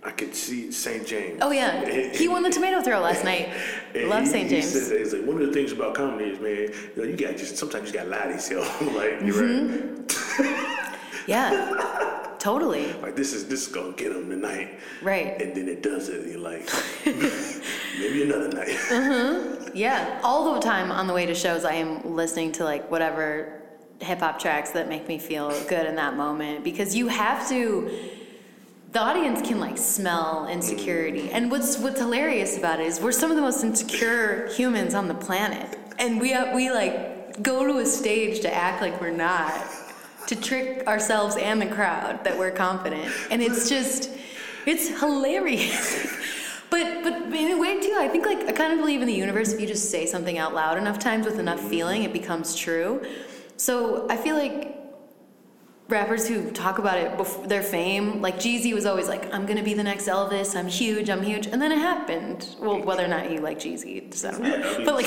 [0.04, 1.06] I could see St.
[1.06, 1.38] James.
[1.42, 3.48] oh yeah he won the tomato throw last night
[3.94, 6.26] love he- st he james said that, he's like, one of the things about comedy
[6.30, 8.80] is, man, you, know, you got just sometimes you got to lie to yourself.
[8.94, 10.42] like you're Mm-hmm.
[10.42, 11.24] right.
[11.26, 15.82] yeah totally Like this is this is gonna get him tonight, right and then it
[15.82, 16.20] does it.
[16.20, 16.68] And you're like,
[17.98, 19.70] maybe another night.
[19.74, 23.62] yeah all the time on the way to shows i am listening to like whatever
[24.00, 27.88] hip-hop tracks that make me feel good in that moment because you have to
[28.94, 31.28] the audience can like smell insecurity.
[31.32, 35.08] And what's what's hilarious about it is we're some of the most insecure humans on
[35.08, 35.76] the planet.
[35.98, 39.52] And we have, we like go to a stage to act like we're not
[40.28, 43.12] to trick ourselves and the crowd that we're confident.
[43.32, 44.10] And it's just
[44.64, 46.20] it's hilarious.
[46.70, 49.14] But but in a way too i think like i kind of believe in the
[49.14, 52.56] universe if you just say something out loud enough times with enough feeling it becomes
[52.56, 53.00] true.
[53.56, 54.83] So i feel like
[55.88, 59.62] rappers who talk about it before their fame, like Jeezy was always like, "I'm gonna
[59.62, 60.56] be the next Elvis.
[60.56, 61.10] I'm huge.
[61.10, 62.56] I'm huge," and then it happened.
[62.58, 64.56] Well, whether or not you like Jeezy, just I don't know.
[64.56, 65.06] Yeah, but like,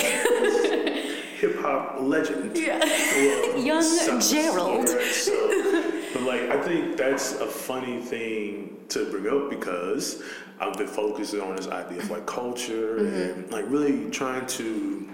[1.40, 2.58] Hip hop legend.
[2.58, 4.88] yeah, Well, young sounds- Gerald.
[4.90, 10.24] so- but like, I think that's a funny thing to bring up because
[10.60, 13.16] I've been focusing on this idea of like culture Mm-hmm.
[13.42, 15.08] and like really trying to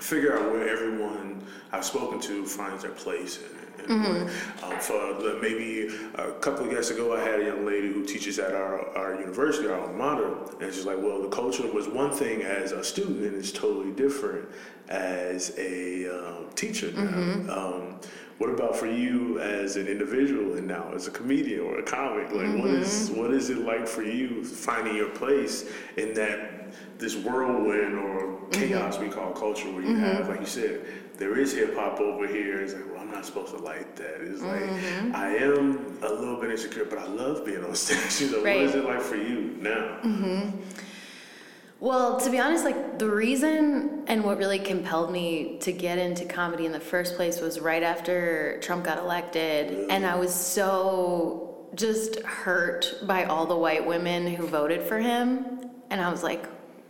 [0.00, 3.44] figure out where everyone I've spoken to finds their place in
[3.78, 4.64] Mm-hmm.
[4.64, 8.38] um, for maybe a couple of years ago, I had a young lady who teaches
[8.38, 12.12] at our, our university, our alma mater, and she's like, "Well, the culture was one
[12.12, 14.48] thing as a student, and it's totally different
[14.88, 17.02] as a um, teacher now.
[17.02, 17.50] Mm-hmm.
[17.50, 18.00] Um,
[18.38, 22.32] what about for you as an individual and now as a comedian or a comic?
[22.32, 23.20] Like, what is Mm-hmm.
[23.20, 25.64] what is it like for you finding your place
[25.96, 28.68] in that this whirlwind or Mm-hmm.
[28.68, 30.84] chaos we call culture, where you have, like you said,
[31.22, 32.60] there is hip hop over here.
[32.60, 34.16] It's like, well, I'm not supposed to like that.
[34.20, 35.14] It's like Mm-hmm.
[35.14, 38.20] I am a little bit insecure, but I love being on stage.
[38.28, 38.56] You know, Right.
[38.56, 39.98] what is it like for you now?
[41.78, 46.24] Well, to be honest, like the reason and what really compelled me to get into
[46.24, 51.66] comedy in the first place was right after Trump got elected, and I was so
[51.76, 56.46] just hurt by all the white women who voted for him, and I was like,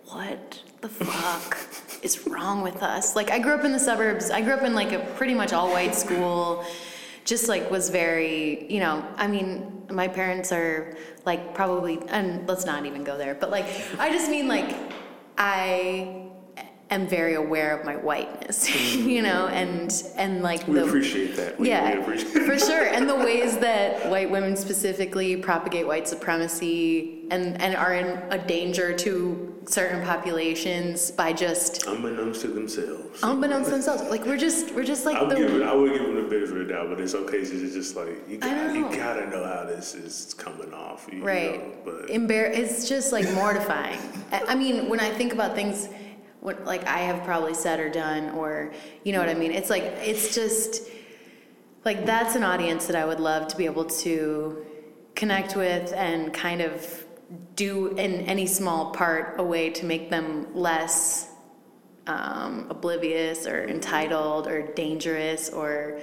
[0.06, 1.56] what the fuck
[2.02, 3.16] is wrong with us?
[3.16, 4.30] Like, I grew up in the suburbs.
[4.30, 6.64] I grew up in like a pretty much all white school.
[7.24, 12.64] Just like was very, you know, I mean, my parents are like probably, and let's
[12.64, 13.66] not even go there, but like,
[13.98, 14.76] I just mean like,
[15.38, 16.21] I
[16.92, 19.08] am very aware of my whiteness, mm-hmm.
[19.08, 21.58] you know, and and like We the appreciate that.
[21.58, 22.84] We, yeah, we appreciate for sure.
[22.84, 28.38] And the ways that white women specifically propagate white supremacy and, and are in a
[28.38, 33.22] danger to certain populations by just Unbeknownst to themselves.
[33.22, 34.02] unbeknownst to themselves.
[34.10, 36.56] Like we're just we're just like I'm the giving, I would give them the benefit
[36.56, 37.38] of the doubt, but it's okay.
[37.38, 40.74] It's just, it's just like you, I got, you gotta know how this is coming
[40.74, 41.08] off.
[41.12, 41.60] You right.
[41.60, 43.98] Know, but Embar- it's just like mortifying.
[44.30, 45.88] I I mean, when I think about things
[46.42, 48.72] what like I have probably said or done or
[49.04, 49.52] you know what I mean?
[49.52, 50.82] It's like it's just
[51.84, 54.66] like that's an audience that I would love to be able to
[55.14, 57.04] connect with and kind of
[57.56, 61.30] do in any small part a way to make them less
[62.06, 66.00] um, oblivious or entitled or dangerous or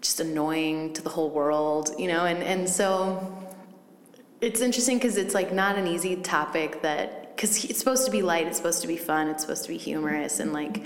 [0.00, 2.24] just annoying to the whole world, you know?
[2.24, 3.36] And, and so
[4.40, 8.20] it's interesting because it's like not an easy topic that, because it's supposed to be
[8.20, 10.84] light, it's supposed to be fun, it's supposed to be humorous, and like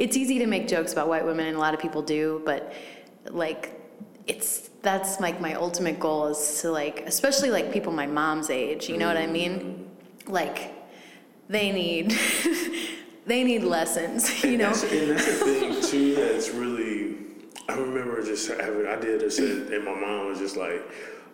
[0.00, 2.72] it's easy to make jokes about white women, and a lot of people do, but
[3.30, 3.80] like
[4.26, 8.88] it's that's like my ultimate goal is to like, especially like people my mom's age,
[8.88, 9.32] you know what I mm-hmm.
[9.32, 9.90] mean?
[10.26, 10.72] Like
[11.48, 12.18] they need
[13.26, 14.64] they need lessons, you and know?
[14.70, 16.14] that's, and that's the thing too.
[16.16, 17.16] That's really.
[17.68, 18.88] I remember just having.
[18.88, 20.82] I did this, and and my mom was just like,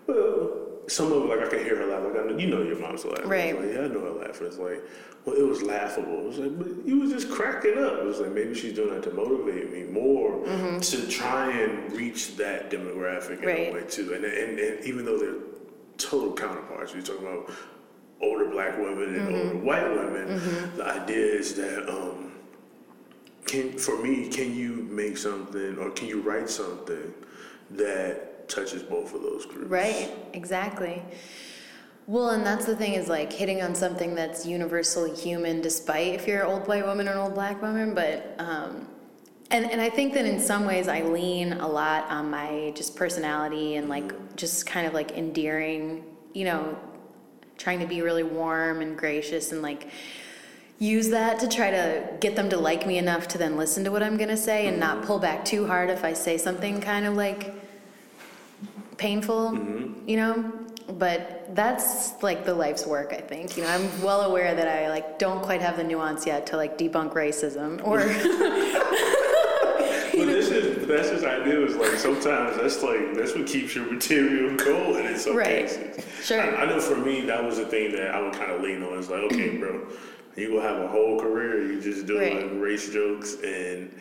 [0.07, 0.68] well.
[0.89, 2.03] Some of it, like I could hear her laugh.
[2.03, 3.29] Like I know, you know, your mom's laughing.
[3.29, 3.59] Right.
[3.59, 4.47] Like, yeah, I know her laughing.
[4.47, 4.83] It's like,
[5.25, 6.21] well, it was laughable.
[6.21, 7.99] It was like, but you was just cracking up.
[7.99, 10.81] It was like maybe she's doing that to motivate me more mm-hmm.
[10.81, 13.69] to try and reach that demographic in Right.
[13.69, 14.15] a way too.
[14.15, 15.43] And, and and even though they're
[15.99, 17.51] total counterparts, you're talking about
[18.21, 19.49] older black women and mm-hmm.
[19.49, 20.39] older white women.
[20.41, 20.77] Mm-hmm.
[20.79, 22.33] The idea is that um,
[23.47, 27.13] can for me, can you make something or can you write something
[27.73, 29.71] that touches both of those groups?
[29.71, 31.03] Right, exactly.
[32.07, 36.27] Well, and that's the thing is like hitting on something that's universally human, despite if
[36.27, 37.95] you're an old white woman or an old black woman.
[37.95, 38.89] But, um,
[39.51, 42.97] and, and I think that in some ways I lean a lot on my just
[42.97, 46.79] personality and like just kind of like endearing, you know,
[47.59, 49.89] trying to be really warm and gracious and like
[50.79, 53.91] use that to try to get them to like me enough to then listen to
[53.91, 57.05] what I'm gonna say and not pull back too hard if I say something kind
[57.05, 57.53] of like
[58.99, 60.09] painful, mm-hmm.
[60.09, 60.53] you know?
[60.99, 63.57] But that's like the life's work, I think.
[63.57, 66.57] You know, I'm well aware that I like don't quite have the nuance yet to
[66.57, 68.01] like debunk racism or
[70.19, 71.65] But this is that's his idea.
[71.65, 75.69] Is like sometimes that's like that's what keeps your material going in some Right.
[75.69, 76.05] cases.
[76.25, 76.41] Sure.
[76.41, 78.83] I, I know for me that was the thing that I would kind of lean
[78.83, 78.99] on.
[78.99, 79.87] It's like, okay, bro,
[80.37, 81.63] you gonna have a whole career.
[81.71, 82.61] You just doing Right.
[82.61, 83.93] race jokes, and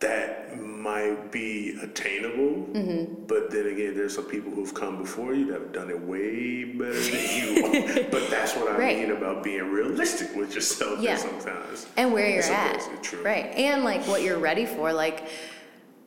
[0.00, 2.66] that might be attainable.
[2.72, 3.26] Mm-hmm.
[3.26, 6.64] But then again, there's some people who've come before you that have done it way
[6.64, 8.06] better than you.
[8.10, 8.98] but that's what I Right.
[8.98, 11.00] mean about being realistic with yourself.
[11.00, 11.16] Yeah.
[11.16, 11.86] Sometimes.
[11.98, 13.02] and where you're at.
[13.02, 13.22] true.
[13.22, 13.46] Right.
[13.56, 14.92] And like what you're ready for.
[14.92, 15.28] Like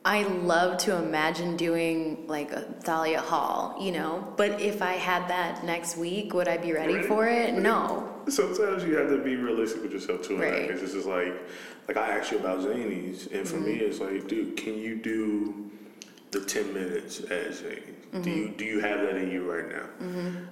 [0.06, 5.28] I love to imagine doing like a Thalia Hall, you know, but if I had
[5.28, 7.54] that next week, would I be ready for it?
[7.54, 8.10] No.
[8.28, 10.36] Sometimes you have to be realistic with yourself too.
[10.38, 10.66] Right.
[10.68, 11.32] Because it's just like,
[11.88, 13.84] like I asked you about Zanies, and for me, Mm-hmm.
[13.86, 15.70] it's like, dude, can you do
[16.34, 17.60] the ten minutes as?
[17.60, 17.68] Do
[18.20, 18.28] Mm-hmm.
[18.28, 19.86] you do you have that in you right now?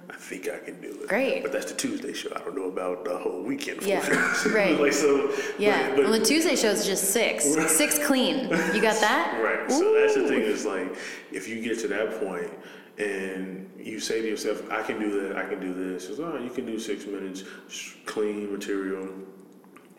[0.09, 1.07] I think I can do it.
[1.07, 1.43] Great.
[1.43, 2.29] But that's the Tuesday show.
[2.35, 3.83] I don't know about the whole weekend.
[3.83, 4.05] Yeah,
[4.53, 4.77] right.
[4.77, 5.31] like so.
[5.57, 5.87] Yeah.
[5.89, 7.45] But, but, well, the Tuesday show is just six.
[7.83, 8.49] Six clean.
[8.75, 9.39] You got that?
[9.41, 9.71] Right.
[9.71, 10.93] So that's the thing is like,
[11.31, 12.51] if you get to that point
[12.97, 16.41] and you say to yourself, I can do that, I can do this, it's right,
[16.41, 17.43] you can do six minutes,
[18.05, 19.07] clean material.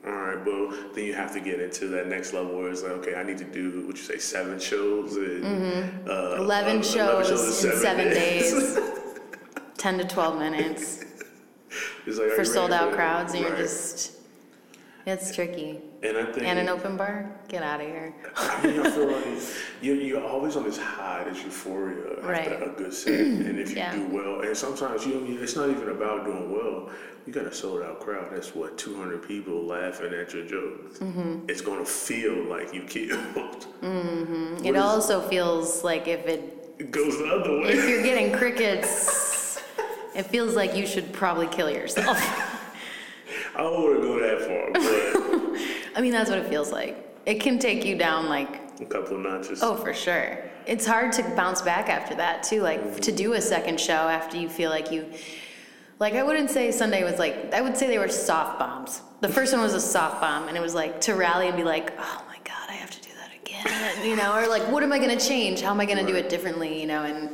[0.07, 2.93] All right, well, then you have to get into that next level where it's like,
[2.93, 7.65] okay, I need to do what you say, seven shows and uh, 11 uh, shows
[7.65, 8.79] in seven days.
[9.79, 11.05] 10 to 12 minutes.
[12.07, 14.13] It's like, for sold out for crowds, and you're just,
[15.07, 15.81] it's tricky.
[16.03, 17.31] And I think And an open bar?
[17.49, 18.15] Get out of here.
[18.37, 19.25] I mean, I feel like
[19.83, 22.49] you're, you're always on this high, this euphoria Right.
[22.53, 23.95] after a good set, and if you Yeah.
[23.95, 25.43] do well, and sometimes you don't.
[25.43, 26.91] It's not even about doing well.
[27.27, 28.29] You got a sold out crowd.
[28.33, 30.99] That's what 200 people laughing at your jokes.
[30.99, 31.49] Mm-hmm.
[31.49, 33.67] It's gonna feel like you killed.
[34.63, 37.69] It also feels like if it, It goes the other way.
[37.71, 39.59] if you're getting crickets,
[40.15, 42.19] it feels like you should probably kill yourself.
[43.57, 46.97] I don't want to go that far, I mean, that's what it feels like.
[47.25, 49.63] It can take you down like, a couple notches.
[49.63, 50.39] oh, for sure.
[50.67, 52.63] It's hard to bounce back after that too.
[52.63, 52.97] Like mm-hmm.
[53.01, 55.07] to do a second show after you feel like you,
[56.01, 59.03] like I wouldn't say Sunday was like, I would say they were soft bombs.
[59.21, 61.65] The first one was a soft bomb, and it was like to rally and be
[61.65, 64.83] like, oh my god, I have to do that again, you know, or like, what
[64.83, 65.61] am I gonna change?
[65.63, 67.31] How am I gonna do it differently, you know, and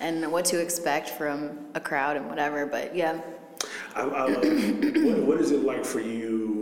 [0.00, 2.66] and what to expect from a crowd and whatever.
[2.66, 3.20] But yeah,
[3.94, 6.58] I, I what, what is it like for you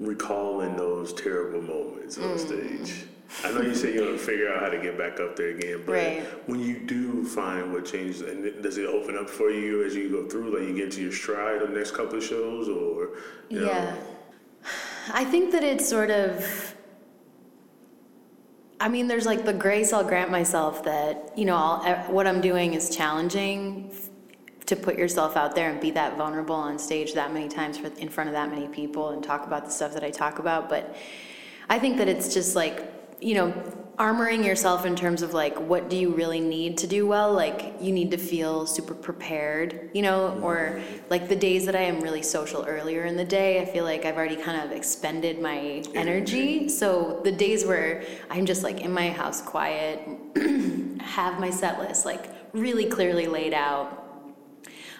[0.00, 2.38] recalling those terrible moments on mm.
[2.38, 3.04] stage.
[3.44, 5.48] I know you say you want to figure out how to get back up there
[5.48, 6.22] again, but Right.
[6.48, 10.08] when you do find what changes, and does it open up for you as you
[10.08, 10.58] go through?
[10.58, 13.10] Like you get to your stride the next couple of shows, or
[13.50, 13.96] you know, Yeah.
[15.12, 16.74] I think that it's sort of.
[18.80, 22.40] I mean, there's like the grace I'll grant myself that, you know, I'll, what I'm
[22.40, 23.90] doing is challenging
[24.68, 27.86] to put yourself out there and be that vulnerable on stage that many times for,
[27.98, 30.68] in front of that many people and talk about the stuff that I talk about.
[30.68, 30.94] But
[31.70, 33.50] I think that it's just like, you know,
[33.96, 37.32] armoring yourself in terms of like, what do you really need to do well?
[37.32, 41.80] Like, you need to feel super prepared, you know, or like the days that I
[41.80, 45.40] am really social earlier in the day, I feel like I've already kind of expended
[45.40, 46.68] my energy.
[46.68, 50.06] So the days where I'm just like in my house quiet,
[51.00, 54.07] have my set list like really clearly laid out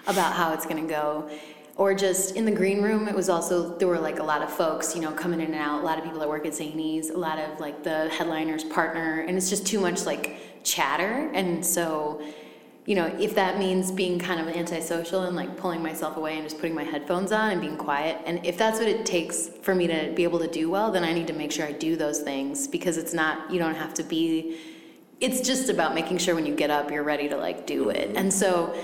[0.09, 1.31] about how it's going to go.
[1.77, 4.51] Or just in the green room it was also there were like a lot of
[4.51, 5.81] folks you know coming in and out.
[5.81, 9.21] A lot of people that work at zanies a lot of like the headliner's partner
[9.21, 11.31] and it's just too much like chatter.
[11.35, 12.21] And so
[12.85, 16.43] you know if that means being kind of antisocial and like pulling myself away and
[16.43, 19.75] just putting my headphones on and being quiet and if that's what it takes for
[19.75, 21.97] me to be able to do well then i need to make sure i do
[21.97, 24.59] those things because it's not you don't have to be
[25.21, 28.13] it's just about making sure when you get up you're ready to like do it.
[28.17, 28.75] And so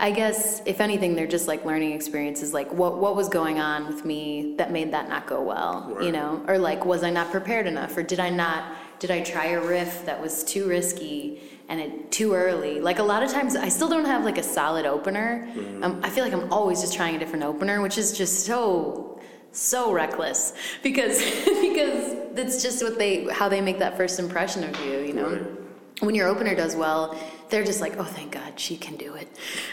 [0.00, 3.86] i guess if anything they're just like learning experiences like what what was going on
[3.86, 6.42] with me that made that not go well you know?
[6.48, 7.96] Or like was i not prepared enough?
[7.96, 12.10] Or did i not did i try a riff that was too risky and it
[12.10, 12.80] too early?
[12.80, 15.48] Like a lot of times i still don't have like a solid opener.
[15.82, 19.20] Um, i feel like i'm always just trying a different opener which is just so
[19.52, 21.18] so reckless because
[21.60, 25.28] because that's just what they how they make that first impression of you you know?
[25.28, 25.59] Right.
[26.00, 27.16] When your opener does well
[27.50, 29.28] they're just like oh thank god she can do it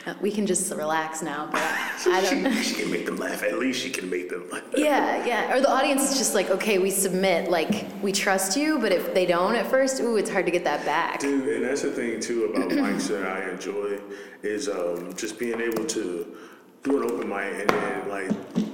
[0.05, 1.61] uh, we can just relax now but
[2.07, 3.43] i don't she, she can make them laugh.
[3.43, 4.63] At least she can make them laugh.
[4.77, 8.79] yeah yeah or the audience is just like okay we submit like we trust you
[8.79, 11.65] but if they don't at first ooh it's hard to get that back Dude, and
[11.65, 13.99] that's the thing too about mics that I enjoy
[14.43, 16.35] is um, just being able to
[16.83, 18.31] do an open mic and then like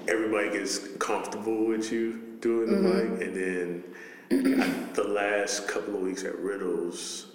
[0.08, 3.14] everybody gets comfortable with you doing the Mm-hmm.
[3.14, 7.28] mic, and then the last couple of weeks at Riddles,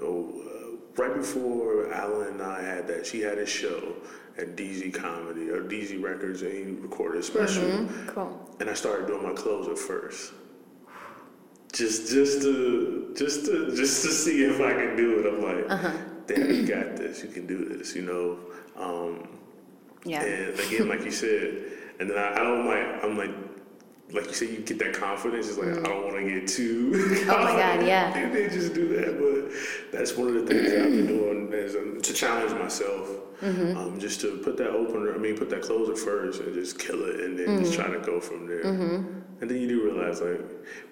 [0.00, 3.94] oh, uh, right before Alan and I had that, she had a show
[4.36, 8.08] at DZ Comedy or DZ Records, and he recorded a special Mm-hmm.
[8.08, 10.32] cool and I started doing my closer first.
[11.72, 15.26] Just, just to, just to, just to see if I can do it.
[15.32, 15.92] I'm like, Uh-huh.
[16.26, 17.22] damn, you got this.
[17.22, 17.94] You can do this.
[17.94, 18.38] You know.
[18.76, 19.28] Um,
[20.04, 21.62] yeah and again, like you said,
[22.00, 23.04] and then I, I don't like.
[23.04, 23.30] I'm like,
[24.12, 25.48] like you said, you get that confidence.
[25.48, 26.92] It's like I don't want to get too.
[26.92, 27.30] Mm-hmm.
[27.30, 28.12] Oh my God, yeah.
[28.12, 29.52] They, they just do that, but
[29.98, 33.08] that's one of the things that I've been doing is um, to challenge myself.
[33.42, 33.76] Mm-hmm.
[33.78, 37.04] Um, just to put that opener, I mean, put that closer first, and just kill
[37.04, 37.82] it, and then just Mm-hmm.
[37.82, 38.62] try to go from there.
[39.40, 40.40] And then you do realize, like,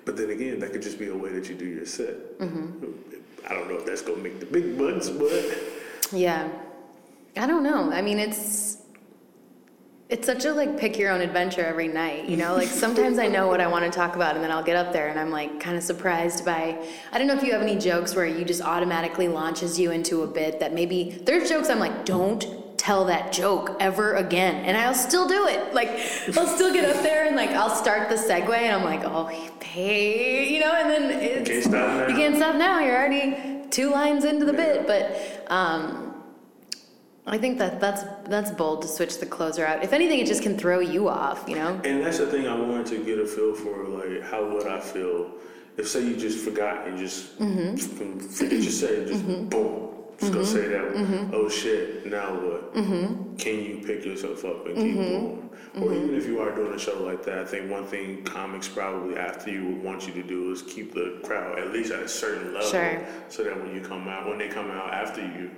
[0.05, 2.39] but then again, that could just be a way that you do your set.
[2.39, 2.87] Mm-hmm.
[3.49, 5.43] I don't know if that's gonna make the big bucks, but
[6.13, 6.49] Yeah.
[7.37, 7.91] I don't know.
[7.91, 8.79] I mean, it's
[10.09, 12.55] it's such a like pick your own adventure every night, you know?
[12.55, 14.93] Like sometimes I know what I want to talk about and then I'll get up
[14.93, 16.79] there and I'm like kind of surprised by
[17.13, 20.23] I don't know if you have any jokes where you just automatically launches you into
[20.23, 22.47] a bit that maybe there's jokes I'm like don't
[22.77, 25.75] tell that joke ever again and I'll still do it.
[25.75, 25.89] Like
[26.37, 29.27] I'll still get up there and like I'll start the segue and I'm like, "Oh,
[29.61, 32.07] hey," you know, and then it's can't stop now.
[32.07, 32.79] You can't stop now.
[32.79, 36.06] You're already two lines into the bit, but um
[37.29, 39.83] I think that that's that's bold to switch the closer out.
[39.83, 41.81] If anything, it just can throw you off, you know.
[41.85, 44.81] and that's the thing I wanted to get a feel for, like how would I
[44.81, 45.33] feel
[45.77, 47.77] if say you just forgot and just Mm-hmm.
[47.77, 50.85] forget your set, and just boom, just gonna say that.
[50.95, 51.35] Mm-hmm.
[51.35, 52.07] Oh shit!
[52.07, 52.73] Now what?
[52.75, 55.11] Can you pick yourself up and keep Mm-hmm.
[55.13, 55.43] going?
[55.79, 58.67] Or even if you are doing a show like that, I think one thing comics
[58.67, 62.01] probably after you would want you to do is keep the crowd at least at
[62.03, 63.07] a certain level, Sure.
[63.29, 65.51] so that when you come out, when they come out after you,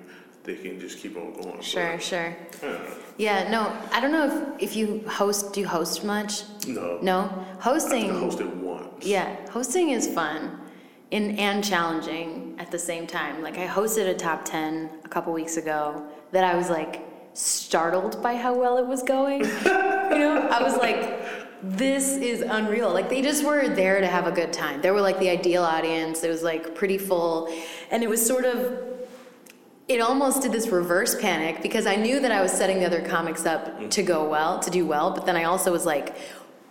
[0.48, 1.60] they can just keep on going.
[1.60, 2.34] Sure, sure.
[2.62, 2.80] I.
[3.18, 5.52] Yeah, no, I don't know if if you host.
[5.52, 6.44] Do you host much?
[6.66, 6.98] No.
[7.02, 8.08] No, I hosting.
[8.08, 9.04] hosted once.
[9.04, 10.58] Yeah, hosting is fun,
[11.12, 13.42] and and challenging at the same time.
[13.42, 18.22] Like I hosted a top ten a couple weeks ago that I was like startled
[18.22, 19.40] by how well it was going.
[20.14, 21.20] you know, I was like,
[21.62, 22.90] this is unreal.
[22.90, 24.80] Like they just were there to have a good time.
[24.80, 26.24] They were like the ideal audience.
[26.24, 27.52] It was like pretty full,
[27.90, 28.87] and it was sort of
[29.88, 33.00] it almost did this reverse panic because I knew that I was setting the other
[33.00, 33.90] comics up mm.
[33.90, 36.14] to go well, to do well, but then I also was like,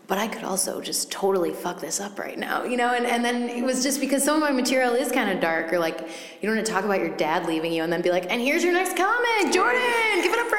[0.06, 2.94] but I could also just totally fuck this up right now, you know?
[2.94, 5.74] And, and then it was just because some of my material is kind of dark,
[5.74, 8.12] or like, you don't want to talk about your dad leaving you and then be
[8.12, 9.82] like, and here's your next comic, Jordan,
[10.22, 10.58] give it up for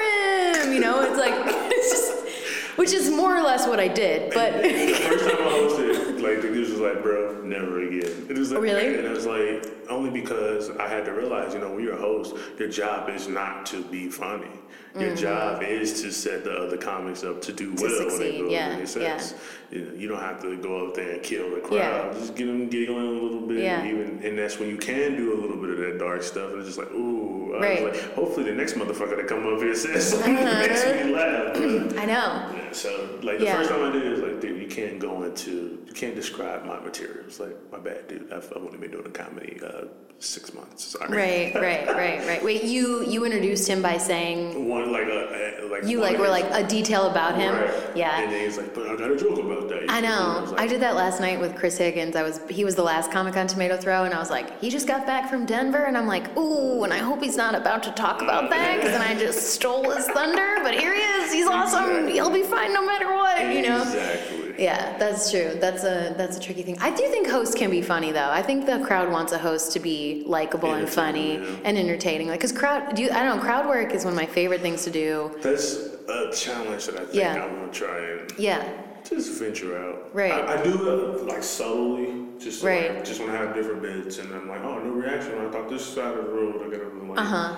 [0.67, 1.01] him, you know?
[1.03, 1.33] It's like,
[1.73, 4.35] it's just, which is more or less what I did.
[4.35, 4.53] But
[6.19, 8.53] the first time I hosted, like the dudes was like, "Bro, never again." It was
[8.53, 8.97] like, Really?
[8.99, 12.01] And it was like only because I had to realize, you know, when you're a
[12.01, 14.51] host, your job is not to be funny.
[14.99, 17.77] Your job is to set the other comics up to do Mm-hmm.
[17.77, 19.35] To well when they go yeah, their sets.
[19.71, 22.13] You, know, you don't have to go up there and kill the crowd.
[22.15, 22.19] Yeah.
[22.19, 23.85] Just get them giggling a little bit, Yeah.
[23.87, 26.51] even, and that's when you can do a little bit of that dark stuff.
[26.51, 27.85] And it's just like, ooh, I Right.
[27.85, 31.13] was like, hopefully the next motherfucker that come up here says something that makes me
[31.15, 31.53] laugh.
[31.55, 32.53] But, I know.
[32.57, 33.57] yeah, so like the Yeah.
[33.57, 36.65] first time I did it, was like, dude, you can't go into, you can't describe
[36.65, 37.41] my materials.
[37.41, 38.33] Like, my bad, dude.
[38.33, 39.85] I've, I've only been doing comedy uh,
[40.21, 40.85] six months.
[40.85, 41.17] Sorry.
[41.17, 42.43] Right, right, right, right.
[42.45, 46.29] Wait, you you introduced him by saying One like a, a like you like were
[46.29, 47.55] like a detail about him.
[47.55, 47.71] Right.
[47.71, 48.27] And Yeah.
[48.27, 49.85] then he's like, but I got a joke about that.
[49.89, 50.45] I know.
[50.57, 52.17] I like, did that last night with Chris Higgins.
[52.17, 54.71] I was he was the last comic on Tomato Throw, and I was like, he
[54.71, 57.85] just got back from Denver, and I'm like, ooh, and I hope he's not about
[57.85, 60.57] to talk about that, because then I just stole his thunder.
[60.65, 61.33] But here he is.
[61.33, 61.85] He's awesome.
[61.85, 62.13] Exactly.
[62.15, 63.41] He'll be fine no matter what.
[63.55, 63.83] You know.
[63.83, 64.55] Exactly.
[64.59, 65.57] Yeah, that's true.
[65.61, 66.77] That's a that's a tricky thing.
[66.81, 68.29] I do think hosts can be funny though.
[68.29, 71.57] I think the crowd wants a host to be likable and funny yeah.
[71.65, 72.27] and entertaining.
[72.27, 74.61] Like, cause crowd, do you, I don't know, crowd work is one of my favorite
[74.61, 75.37] things to do.
[75.43, 75.77] That's
[76.09, 77.45] a challenge that I think Yeah.
[77.45, 78.69] I'm gonna try and Yeah,
[79.09, 80.13] just venture out.
[80.13, 80.33] Right.
[80.33, 82.91] I, I do it like subtly, just Right.
[82.91, 85.39] I just want to have different bits, and I'm like, oh, no reaction.
[85.39, 87.55] I thought this side of the road, I got a like Uh-huh.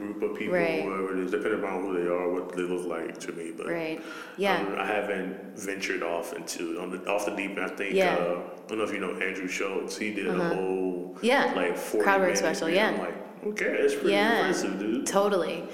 [0.00, 0.82] Group of people, Right.
[0.82, 3.52] whoever it is, depending on who they are, what they look like to me.
[3.56, 4.00] But right.
[4.38, 4.56] Yeah.
[4.58, 7.60] um, I haven't ventured off into on the off the deep end.
[7.60, 8.14] I think Yeah.
[8.14, 8.24] Uh-huh.
[8.24, 9.98] uh, I don't know if you know Andrew Schulz.
[9.98, 11.52] He did a whole Yeah.
[11.54, 12.76] like 40 Crowd work minute special, thing.
[12.76, 12.88] yeah.
[12.88, 13.14] I'm like,
[13.48, 14.38] okay, that's pretty Yeah.
[14.38, 15.06] impressive, dude.
[15.06, 15.64] Totally.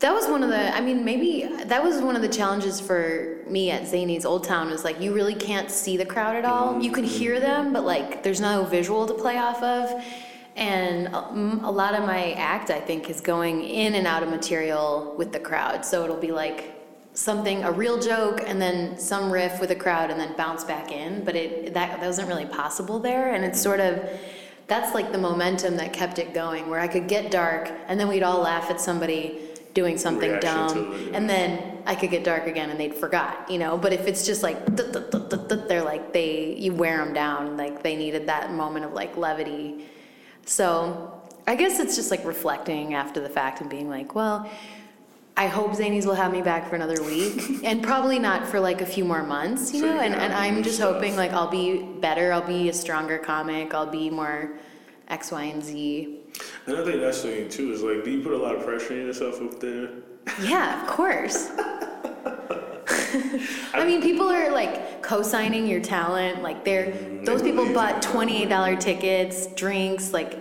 [0.00, 3.38] That was one of the, I mean, maybe that was one of the challenges for
[3.48, 6.82] me at Zanies Old Town was like, you really can't see the crowd at all.
[6.82, 10.04] You can hear them, but like, there's no visual to play off of.
[10.56, 15.14] And a lot of my act, I think, is going in and out of material
[15.18, 15.84] with the crowd.
[15.84, 16.70] So it'll be like
[17.12, 20.92] something, a real joke, and then some riff with the crowd, and then bounce back
[20.92, 21.24] in.
[21.24, 23.34] But it that, that wasn't really possible there.
[23.34, 24.08] And it's sort of,
[24.68, 28.08] that's like the momentum that kept it going, where I could get dark, and then
[28.08, 29.40] we'd all laugh at somebody
[29.74, 31.16] doing something Reaction dumb, it, yeah.
[31.16, 33.76] and then I could get dark again, and they'd forgot, you know.
[33.76, 38.28] But if it's just like they're like they you wear them down, like they needed
[38.28, 39.86] that moment of like levity.
[40.44, 44.48] So I guess it's just like reflecting after the fact and being like, well.
[45.36, 48.80] I hope Zanies will have me back for another week, and probably not for like
[48.82, 49.94] a few more months, you So know.
[49.94, 50.94] you And, and I'm just stuff.
[50.94, 54.52] hoping like I'll be better, I'll be a stronger comic, I'll be more
[55.08, 56.20] X, Y, and Z.
[56.68, 57.72] And I think that's the thing too.
[57.72, 59.90] Is like, do you put a lot of pressure on yourself up there?
[60.40, 61.50] Yeah, of course.
[63.72, 66.42] I mean, people are like co-signing your talent.
[66.42, 66.92] Like they're
[67.24, 70.12] those people bought twenty-eight dollar tickets, drinks.
[70.12, 70.38] Like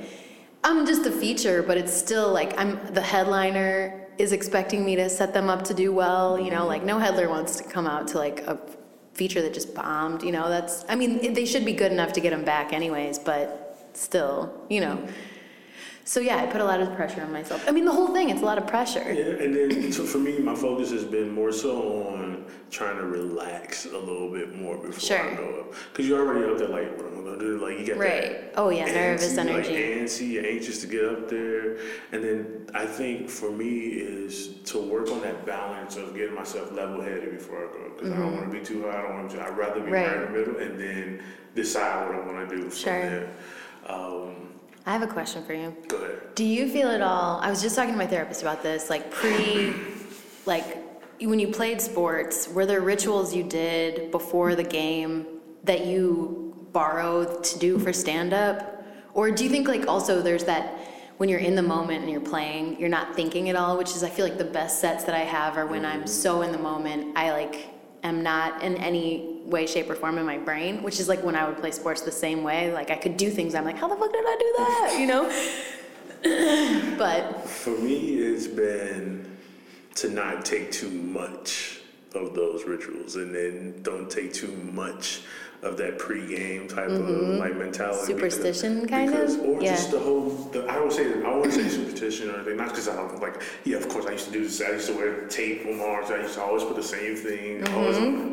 [0.63, 5.09] I'm just a feature, but it's still like I'm the headliner is expecting me to
[5.09, 6.39] set them up to do well.
[6.39, 8.59] You know, like no headliner wants to come out to like a
[9.13, 10.23] feature that just bombed.
[10.23, 13.19] You know, that's I mean they should be good enough to get them back anyways,
[13.19, 15.07] but still, you know.
[16.05, 17.63] So yeah, I put a lot of pressure on myself.
[17.67, 18.99] I mean, the whole thing, it's a lot of pressure.
[19.13, 23.05] Yeah, and then so for me, my focus has been more so on trying to
[23.05, 25.73] relax a little bit more before I go up.
[25.91, 27.57] Because you're already up there, like, what am I gonna do?
[27.65, 28.51] Like, you get Right.
[28.51, 28.53] that.
[28.57, 29.69] Oh, yeah, nervous antsy, energy.
[29.73, 31.77] Like, antsy, you're anxious to get up there.
[32.11, 36.71] And then I think for me is to work on that balance of getting myself
[36.73, 37.91] level headed before I go.
[37.95, 39.89] Because I don't want to be too high, I don't want to, I'd rather be
[39.91, 40.05] right.
[40.07, 40.19] Mm-hmm.
[40.19, 40.27] Right.
[40.27, 41.23] in the middle and then
[41.55, 43.01] decide what I want to do from Sure.
[43.01, 43.29] there.
[43.87, 44.42] Um,
[44.85, 45.75] I have a question for you.
[45.87, 46.35] go ahead.
[46.35, 47.39] Do you feel at all?
[47.39, 49.73] I was just talking to my therapist about this, like pre,
[50.45, 50.77] like
[51.21, 55.25] when you played sports, were there rituals you did before the game
[55.63, 58.83] that you borrowed to do for stand up?
[59.13, 60.77] Or do you think like also there's that
[61.17, 64.03] when you're in the moment and you're playing, you're not thinking at all, which is
[64.03, 66.07] I feel like the best sets that I have are when I'm mm-hmm.
[66.07, 67.67] so in the moment, I like
[68.03, 71.35] am not in any way, shape, or form in my brain, which is like when
[71.35, 72.71] I would play sports the same way.
[72.73, 74.97] Like I could do things, I'm like, how the fuck did I do that?
[74.99, 76.95] You know?
[76.97, 79.37] but For me, it's been
[79.95, 81.81] to not take too much
[82.15, 85.21] of those rituals, and then don't take too much
[85.63, 86.99] of that pre-game type of
[87.39, 87.97] like mentality.
[87.99, 88.07] Mm-hmm.
[88.07, 89.41] Superstition, kind because, of?
[89.45, 89.71] or Yeah.
[89.75, 90.29] just the whole.
[90.29, 92.57] The, I don't say I wouldn't say superstition or anything.
[92.57, 93.41] Not because I don't like.
[93.63, 94.61] Yeah, of course I used to do this.
[94.61, 96.11] I used to wear tape on my arms.
[96.11, 97.75] I used to always put the same thing Mm-hmm.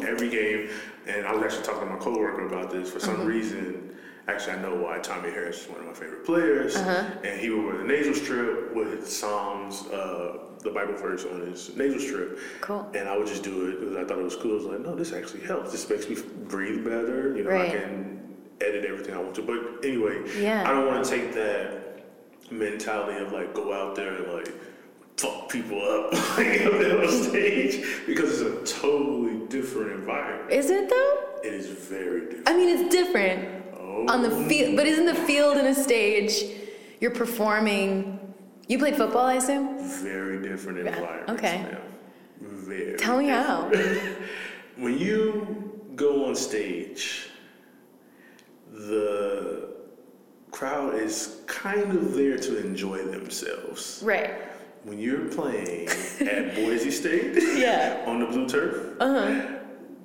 [0.02, 0.68] on every game.
[1.06, 2.90] And I was actually talking to my coworker about this.
[2.90, 3.26] For some Mm-hmm.
[3.26, 3.96] reason,
[4.32, 7.04] actually I know why Tommie Harris is one of my favorite players, Uh-huh.
[7.24, 11.74] and he would wear the nasal strip with Psalms, uh, the Bible verse on his
[11.76, 12.38] nasal strip.
[12.60, 12.88] Cool.
[12.94, 14.52] And I would just do it because I thought it was cool.
[14.52, 15.72] I was like, no, this actually helps.
[15.72, 16.16] This makes me
[16.48, 17.34] breathe better.
[17.36, 17.70] You know, Right.
[17.70, 19.42] I can edit everything I want to.
[19.42, 20.68] But anyway, Yeah.
[20.68, 22.04] I don't want to take that
[22.50, 24.52] mentality of like go out there and like
[25.16, 30.50] fuck people up like, on stage because it's a totally different environment.
[30.50, 31.26] Is it though?
[31.42, 32.48] It is very different.
[32.48, 33.59] I mean, it's different
[34.08, 36.42] on the field, but isn't the field and a stage?
[37.00, 38.18] You're performing.
[38.68, 39.78] You played football, I assume.
[40.02, 41.30] Very different environment.
[41.30, 41.76] okay.
[42.40, 42.96] Very.
[42.96, 43.70] Tell me how.
[44.76, 47.28] when you go on stage,
[48.72, 49.74] the
[50.50, 54.00] crowd is kind of there to enjoy themselves.
[54.04, 54.34] Right.
[54.84, 55.88] When you're playing
[56.20, 58.02] at Boise State Yeah.
[58.06, 58.96] on the blue turf,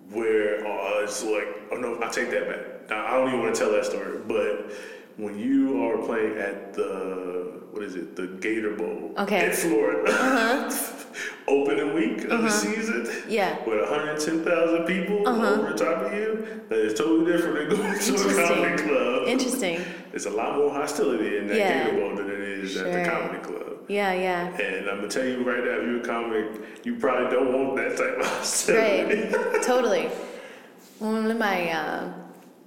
[0.09, 2.65] where uh, it's like, oh no, I take that back.
[2.89, 4.71] I don't even want to tell that story, but
[5.17, 9.47] when you are playing at the what is it, the Gator Bowl Okay.
[9.47, 10.95] in Florida, uh-huh.
[11.49, 12.49] opening week of the uh-huh.
[12.49, 13.57] season, Yeah.
[13.65, 15.61] with 110,000 people uh-huh.
[15.61, 19.27] over top of you, that is totally different than going to a comedy club.
[19.27, 19.81] Interesting.
[20.11, 21.83] There's a lot more hostility in that Yeah.
[21.83, 23.65] Gator Bowl than it is at the comedy club.
[23.89, 24.57] Yeah, yeah.
[24.57, 26.45] And I'm gonna tell you right now, if you're a comic,
[26.85, 29.35] you probably don't want that type of hostility.
[29.35, 29.61] Right.
[29.63, 30.09] totally.
[30.99, 32.13] One of my, uh,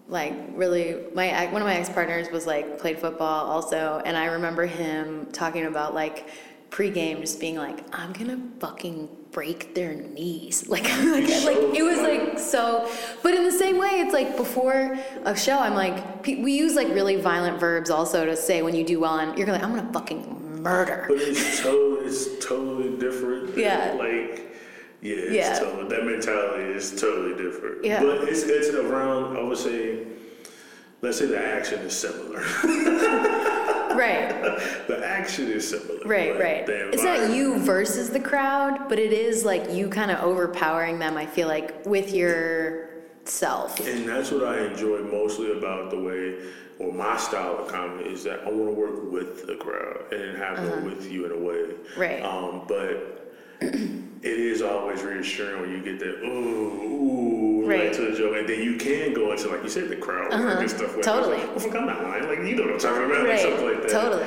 [0.09, 4.16] like, really, my ex- one of my ex partners was like played football also, and
[4.16, 6.28] I remember him talking about like
[6.70, 11.82] pregame, just being like, "I'm gonna fucking break their knees," like, like, He's like it
[11.82, 12.90] was like so.
[13.22, 16.88] But in the same way, it's like before a show, I'm like, we use like
[16.88, 19.92] really violent verbs also to say when you do well, and you're like, "I'm gonna
[19.92, 23.56] fucking murder." But it's totally, it's totally different.
[23.59, 23.94] Yeah.
[23.98, 24.47] Like,
[25.03, 25.59] yeah, it's Yeah.
[25.59, 27.84] totally, that mentality is totally different.
[27.84, 28.03] Yeah.
[28.03, 30.05] But it's, it's around, I would say,
[31.03, 32.42] let's say the action is similar.
[33.99, 34.28] Right.
[34.86, 35.99] the action is similar.
[36.07, 36.64] Right, right.
[36.68, 41.16] It's not you versus the crowd, but it is like you kind of overpowering them,
[41.16, 42.90] I feel like, with your
[43.24, 43.80] self.
[43.80, 46.38] And that's what I enjoy mostly about the way,
[46.78, 50.36] or my style of comedy, is that I want to work with the crowd and
[50.38, 51.62] have them with you in a way.
[51.64, 52.01] Uh-huh.
[52.01, 52.22] Right.
[52.22, 53.28] Um, but
[53.61, 57.80] it is always reassuring when you get that ooh, ooh, Right.
[57.80, 60.30] right to the joke, and then you can go into like you said, the crowd
[60.32, 61.20] work and stuff like Uh-huh.
[61.20, 61.36] Totally.
[61.38, 61.56] that.
[61.56, 62.26] Well, I'm not lying.
[62.28, 63.90] Like you know what I'm talking about, like something like that.
[63.90, 64.24] Totally.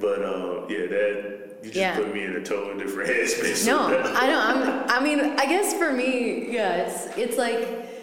[0.00, 1.96] But um, yeah, that you just Yeah.
[1.96, 3.66] put me in a totally different headspace.
[3.66, 3.78] No.
[4.14, 4.40] I know.
[4.40, 4.90] I'm.
[4.90, 7.93] I mean, I guess for me, yeah, it's it's like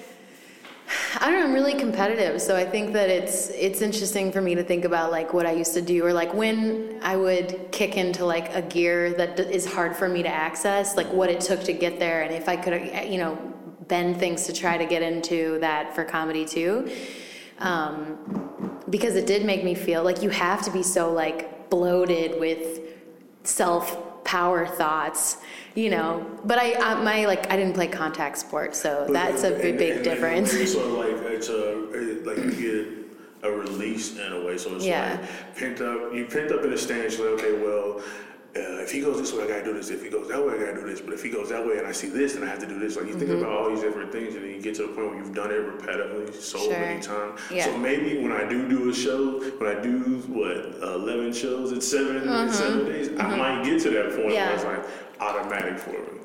[1.19, 1.45] I don't know.
[1.45, 5.11] I'm really competitive, so I think that it's it's interesting for me to think about
[5.11, 8.61] like what I used to do, or like when I would kick into like a
[8.61, 11.99] gear that d- is hard for me to access, like what it took to get
[11.99, 13.35] there, and if I could, uh, you know,
[13.87, 16.91] bend things to try to get into that for comedy too.
[17.59, 22.39] Um, because it did make me feel like you have to be so like bloated
[22.39, 22.79] with
[23.43, 25.37] self power thoughts
[25.75, 29.43] you know but i, I my like i didn't play contact sports so But- that's
[29.43, 31.75] a and- big big and- difference so like it's a
[32.25, 32.97] like you get
[33.43, 34.55] a release in a way.
[34.55, 35.17] So it's Yeah.
[35.19, 36.13] like pent up.
[36.13, 37.17] You pent up in the stands.
[37.17, 37.99] You're like, okay, well,
[38.53, 39.89] uh, if he goes this way, I gotta do this.
[39.89, 40.99] If he goes that way, I gotta do this.
[40.99, 42.77] But if he goes that way and I see this, then I have to do
[42.79, 42.97] this.
[42.97, 43.43] Like you think Mm-hmm.
[43.43, 45.51] about all these different things, and then you get to the point where you've done
[45.51, 46.71] it repetitively so Sure.
[46.71, 47.39] many times.
[47.49, 47.65] Yeah.
[47.65, 51.79] So maybe when I do do a show, when I do what eleven shows in
[51.81, 54.31] 7 in seven days, I might get to that point Mm-hmm.
[54.33, 54.45] Yeah.
[54.47, 56.19] where it's like automatic for me.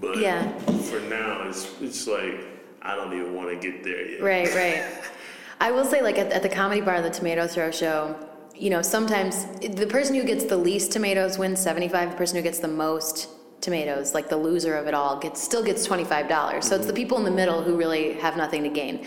[0.00, 0.48] But Yeah.
[0.90, 2.44] for now, it's it's like
[2.82, 4.22] I don't even want to get there yet.
[4.22, 4.84] right right
[5.60, 8.14] i will say like at, at the comedy bar the tomato throw show
[8.58, 12.42] you know sometimes the person who gets the least tomatoes wins 75 the person who
[12.42, 13.28] gets the most
[13.60, 17.18] tomatoes like the loser of it all gets still gets $25 so it's the people
[17.18, 19.04] in the middle who really have nothing to gain.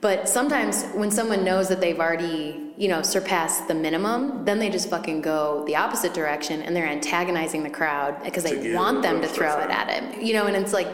[0.00, 4.70] But sometimes when someone knows that they've already you know surpassed the minimum then they
[4.70, 9.20] just fucking go the opposite direction and they're antagonizing the crowd because they want them
[9.20, 10.88] to throw it at him you know and it's like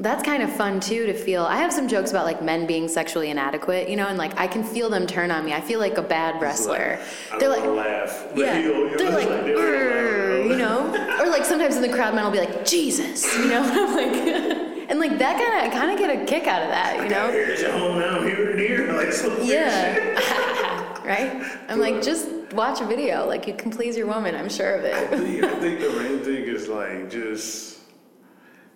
[0.00, 2.88] that's kind of fun too to feel i have some jokes about like men being
[2.88, 5.52] sexually inadequate you know and like i can feel them turn on me.
[5.52, 6.98] I feel like a bad wrestler.
[7.32, 8.26] I they're like laugh.
[8.34, 10.50] Yeah, you know, you know, they're like, they don't "Urgh," laugh.
[10.50, 13.62] you know, or like sometimes in the crowd, men will be like, Jesus, you know,
[13.64, 16.68] I'm like, and like that kind of, I kind of get a kick out of
[16.68, 21.58] that, you know, Here's your home now, here and here, like some yeah, right?
[21.68, 24.84] I'm like, just watch a video, like you can please your woman, I'm sure of
[24.84, 25.10] I it.
[25.10, 27.78] think, I think the main thing is like just,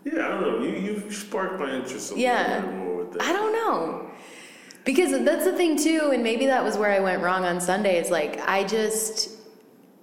[0.06, 0.62] yeah, I don't know.
[0.66, 2.56] You you sparked my interest a Yeah.
[2.56, 3.22] little bit more with that.
[3.22, 4.10] I don't know.
[4.84, 7.98] Because that's the thing too, and maybe that was where I went wrong on Sunday.
[8.00, 9.30] Is like I just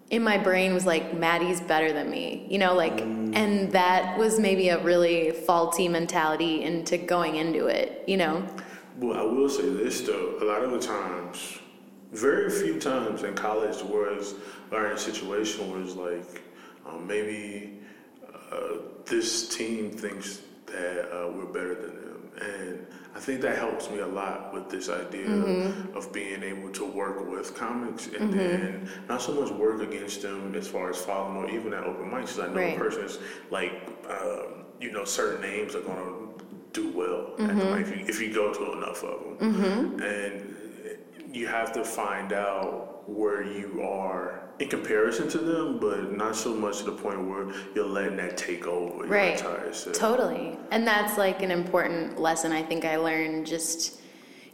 [0.10, 4.40] in my brain was like Maddie's better than me, you know, like, and that was
[4.40, 8.46] maybe a really faulty mentality into going into it, you know.
[9.00, 10.38] Well, I will say this though.
[10.42, 11.58] A lot of the times,
[12.12, 14.36] very few times in college was
[14.72, 16.44] are in a situation where it's like
[16.86, 17.73] um, maybe
[18.54, 22.32] uh, this team thinks that uh, we're better than them.
[22.42, 25.96] and I think that helps me a lot with this idea Mm-hmm.
[25.98, 30.56] of being able to work with comics and then not so much work against them
[30.56, 32.42] as far as following or even at open mics.
[32.44, 32.76] I know Right.
[32.76, 33.20] a person is
[33.52, 33.74] like,
[34.10, 37.72] um, you know, certain names are going to do well Mm-hmm.
[37.76, 40.02] mic if you, if you go to enough of them.
[40.02, 40.56] And
[41.36, 46.54] you have to find out where you are in comparison to them, but not so
[46.54, 49.36] much to the point where you're letting that take over your Right.
[49.38, 49.94] entire set.
[49.94, 50.58] Totally.
[50.72, 54.00] And that's like an important lesson I think I learned just,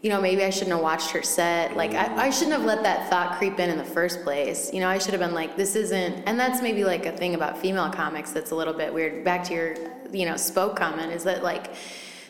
[0.02, 1.76] you know, maybe I shouldn't have watched her set.
[1.76, 4.72] Like, I, I shouldn't have let that thought creep in in the first place.
[4.74, 7.36] You know, I should have been like, this isn't, and that's maybe like a thing
[7.36, 9.26] about female comics that's a little bit weird.
[9.26, 9.76] Back to your,
[10.14, 11.72] you know, spoke comment is that like,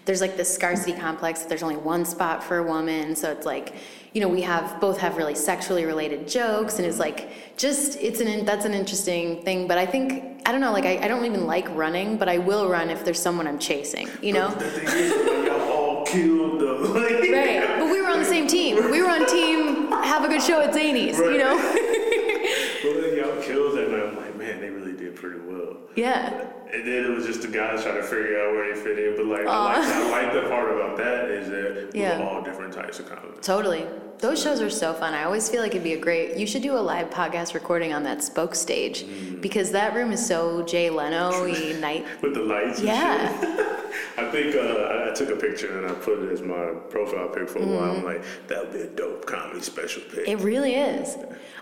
[0.10, 3.16] there's like this scarcity complex that there's only one spot for a woman.
[3.16, 3.76] So it's like,
[4.12, 8.20] you know, we have both have really sexually related jokes, and it's like just it's
[8.20, 9.68] an that's an interesting thing.
[9.68, 12.40] But I think I don't know, like I, I don't even like running, but I
[12.40, 14.10] will run if there's someone I'm chasing.
[14.20, 17.78] You know, The thing is, when y'all all killed like, right?
[17.78, 18.90] But we were on the same team.
[18.90, 19.92] We were on team.
[19.92, 21.18] Have a good show at Zanies.
[21.20, 21.56] You know,
[22.82, 24.29] But then y'all killed and I'm like,
[24.60, 25.78] man, they really did pretty well.
[25.96, 26.46] yeah.
[26.72, 29.16] And then it was just the guys trying to figure out where they fit in.
[29.16, 32.22] But like, I like, I like the part about that is that Yeah.
[32.24, 33.38] all different types of comedy.
[33.42, 33.86] Totally.
[34.20, 35.14] Those shows are so fun.
[35.14, 36.36] I always feel like it'd be a great.
[36.38, 39.06] You should do a live podcast recording on that spoke stage
[39.42, 41.32] because that room is so Jay Leno
[41.80, 42.06] night.
[42.22, 43.40] With the lights and Yeah.
[43.40, 43.66] shit.
[44.18, 47.30] I think uh, I, I took a picture and I put it as my profile
[47.30, 47.96] pic for a while.
[47.96, 50.28] I'm like, that would be a dope comedy special pic.
[50.28, 51.16] It really is.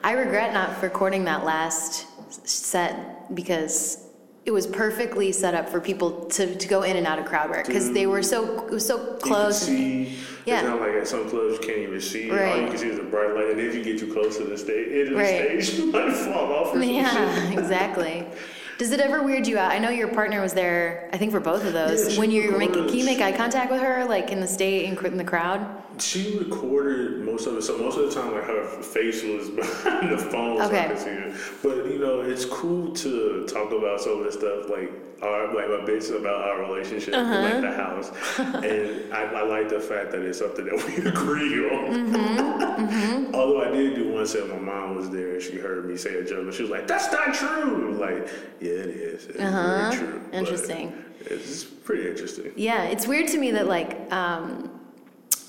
[0.03, 4.03] I regret not recording that last set because
[4.45, 7.49] it was perfectly set up for people to, to go in and out of crowd
[7.49, 9.67] work because they were so it was so You can close.
[9.67, 10.15] and- see,
[10.45, 10.59] Yeah.
[10.59, 12.29] it's not like at some clubs you can't even see.
[12.31, 12.61] All Right.
[12.63, 14.57] you can see is a bright light, and if you get too close to the
[14.57, 15.57] stage, into Right.
[15.57, 16.75] the stage, might fall off.
[16.81, 18.25] Yeah, exactly.
[18.77, 19.71] Does it ever weird you out?
[19.71, 21.09] I know your partner was there.
[21.11, 22.13] I think for both of those.
[22.13, 24.47] she when you were making, can you make eye contact with her, like in the
[24.47, 25.83] state in, in the crowd?
[25.99, 30.11] She recorded most of it, so most of the time, like her face was behind
[30.11, 30.87] the phone, so I Okay.
[30.89, 31.41] could see.
[31.63, 34.91] But you know, it's cool to talk about some of this stuff, like
[35.21, 37.41] our like my bits about our relationship, Uh-huh.
[37.41, 41.69] like the house, and I, I like the fact that it's something that we agree
[41.69, 42.07] on.
[42.11, 43.35] Mm-hmm.
[43.35, 46.15] Although I did do one set, my mom was there and she heard me say
[46.19, 48.27] a joke, and she was like, "That's not true." Like,
[48.59, 49.25] yeah, it is.
[49.25, 49.91] It's Uh-huh.
[49.95, 50.21] true.
[50.33, 50.93] Interesting.
[51.25, 52.51] It's pretty interesting.
[52.55, 54.69] Yeah, it's weird to me that like um,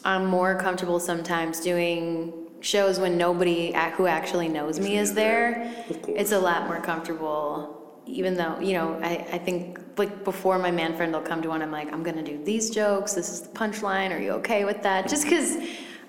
[0.05, 5.73] I'm more comfortable sometimes doing shows when nobody who actually knows me is there.
[5.91, 6.21] Of course.
[6.21, 7.78] It's a lot more comfortable,
[8.09, 11.49] even though you know I, I think like before my man friend will come to
[11.49, 13.15] one, I'm like I'm gonna do these jokes.
[13.15, 14.11] This is the punchline.
[14.11, 15.09] Are you okay with that?
[15.09, 15.57] Just because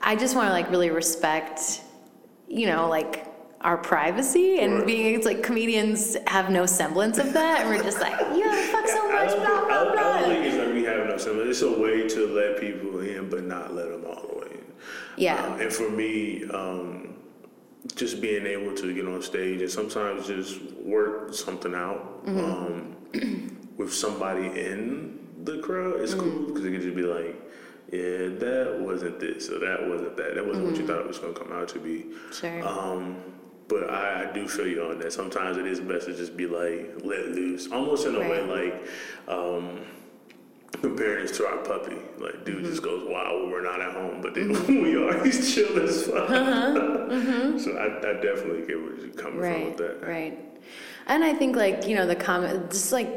[0.01, 1.81] I just want to like really respect,
[2.47, 3.25] you know, like
[3.61, 7.99] our privacy and being it's like comedians have no semblance of that and we're just
[7.99, 10.73] like yeah fuck so much don't, blah I, blah don't, I don't think it's like
[10.73, 11.49] we have no symbol.
[11.49, 14.65] It's a way to let people in, but not let them all the way in.
[15.17, 15.43] Yeah.
[15.43, 17.15] Uh, and for me, um,
[17.95, 22.39] just being able to get on stage and sometimes just work something out Mm-hmm.
[23.19, 26.19] um, with somebody in the crowd is Mm-hmm.
[26.19, 27.35] cool because it could just be like,
[27.91, 30.35] yeah, that wasn't this or that wasn't that.
[30.35, 30.71] That wasn't Mm-hmm.
[30.73, 32.05] what you thought it was going to come out to be.
[32.33, 32.67] Sure.
[32.67, 33.17] Um,
[33.69, 35.13] but I, I do feel you on that.
[35.13, 38.87] Sometimes it is best to just be like let loose, almost in a way like
[39.27, 39.79] um,
[40.73, 41.97] comparing this to our puppy.
[42.17, 42.65] Like dude Mm-hmm.
[42.65, 45.79] just goes wild when we're not at home, but then when we are, he's chill
[45.81, 46.29] as fuck.
[47.59, 49.65] So I, I definitely get where you're coming from Uh-huh.
[49.65, 50.07] with that.
[50.07, 50.37] right
[51.07, 53.09] and i think like you know the comment just like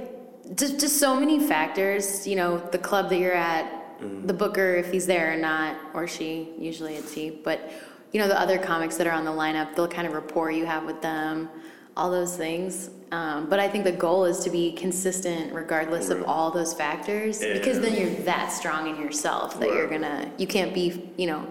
[0.57, 4.27] just, just so many factors you know the club that you're at Mm-hmm.
[4.27, 7.71] the booker if he's there or not or she usually it's he but
[8.13, 10.67] you know the other comics that are on the lineup the kind of rapport you
[10.67, 11.49] have with them
[11.97, 16.23] all those things um, but i think the goal is to be consistent regardless of
[16.25, 20.01] all those factors because then you're that strong in yourself that you're Right.
[20.01, 21.47] gonna you can't be you know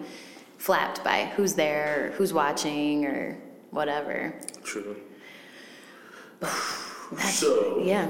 [0.58, 3.38] flapped by who's there who's watching or
[3.72, 4.34] whatever
[4.64, 4.96] True.
[7.20, 8.10] so yeah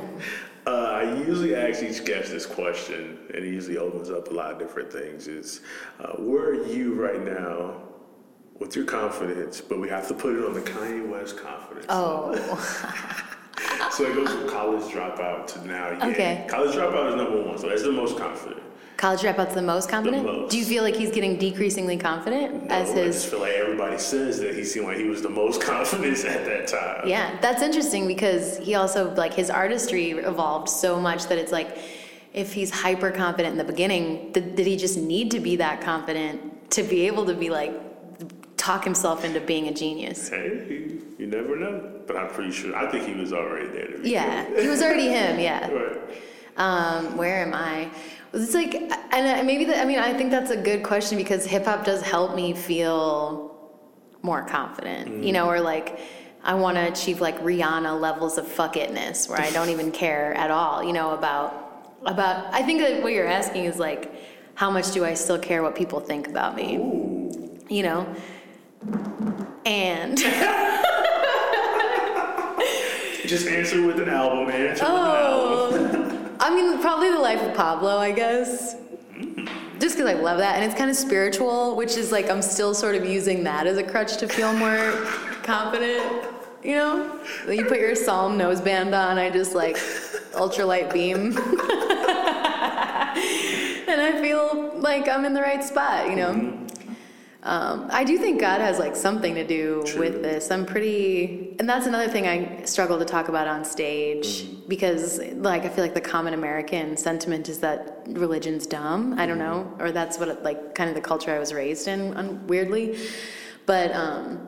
[0.67, 4.51] Uh, I usually ask each guest this question, and it usually opens up a lot
[4.53, 5.27] of different things.
[5.27, 5.61] Is
[5.99, 7.81] uh, where are you right now
[8.59, 9.59] with your confidence?
[9.59, 11.87] But we have to put it on the Kanye West confidence.
[11.89, 12.35] oh
[13.91, 15.91] So it goes from college dropout to now.
[15.91, 16.07] Yeah.
[16.07, 16.45] Okay.
[16.47, 18.61] College dropout is number one, so that's the most confident.
[18.97, 20.51] college dropout's the most confident most.
[20.51, 23.97] do you feel like he's getting decreasingly confident No, as I just feel like everybody
[23.97, 27.07] says that he seemed like he was the most confident at that time.
[27.07, 31.77] yeah that's interesting because he also like his artistry evolved so much that it's like
[32.33, 35.81] if he's hyper confident in the beginning did, did he just need to be that
[35.81, 37.73] confident to be able to be like
[38.57, 40.99] talk himself into being a genius Hey,
[41.31, 42.01] never know.
[42.05, 42.75] But I'm pretty sure.
[42.75, 43.87] I think he was already there.
[43.87, 45.97] To be yeah he was already him yeah Right.
[46.57, 47.89] Um, where am I?
[48.33, 51.65] It's like, and maybe the, I mean, I think that's a good question because hip
[51.65, 53.51] hop does help me feel
[54.21, 55.25] more confident, mm.
[55.25, 55.99] you know, or like
[56.43, 60.33] I want to achieve like Rihanna levels of fuck itness where I don't even care
[60.35, 62.53] at all, you know, about about.
[62.53, 64.13] I think that what you're asking is like,
[64.55, 66.77] how much do I still care what people think about me?
[66.77, 67.59] Ooh.
[67.69, 68.15] You know,
[69.65, 70.19] and.
[73.31, 74.49] Just answer with an album.
[74.49, 75.71] Answer oh.
[75.71, 76.35] with an album.
[76.37, 76.37] Oh.
[76.41, 78.75] I mean, probably the life of Pablo, I guess.
[79.79, 82.73] Just because I love that, and it's kind of spiritual, which is like I'm still
[82.73, 84.75] sort of using that as a crutch to feel more
[85.43, 86.25] confident.
[86.61, 89.77] You know, you put your Psalm noseband on, I just like
[90.33, 91.37] ultralight beam, and
[94.01, 96.09] I feel like I'm in the right spot.
[96.09, 96.33] You know.
[96.33, 96.70] Mm-hmm.
[97.43, 99.99] Um, I do think God has like something to do True.
[99.99, 100.51] with this.
[100.51, 104.69] I'm pretty, and that's another thing I struggle to talk about on stage mm.
[104.69, 109.15] because, like, I feel like the common American sentiment is that religion's dumb.
[109.17, 109.39] I don't mm.
[109.39, 112.45] know, or that's what it, like kind of the culture I was raised in, um,
[112.45, 112.99] weirdly.
[113.65, 114.47] But um,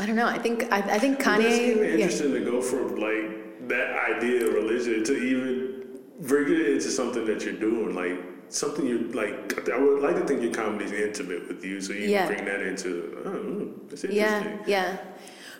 [0.00, 0.26] I don't know.
[0.26, 1.44] I think I, I think Kanye.
[1.44, 2.38] It's interesting yeah.
[2.40, 5.84] to go from like that idea of religion to even
[6.22, 9.68] bring it into something that you're doing, like something you like.
[9.68, 12.26] I would like to think your comedy is intimate with you, so you yeah.
[12.26, 13.22] bring that into.
[13.24, 14.58] Oh, hmm, that's interesting.
[14.66, 14.96] Yeah, yeah.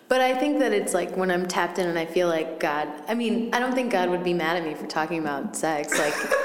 [0.08, 2.88] But I think that it's like when I'm tapped in and I feel like God.
[3.08, 5.98] I mean, I don't think God would be mad at me for talking about sex,
[5.98, 6.14] like.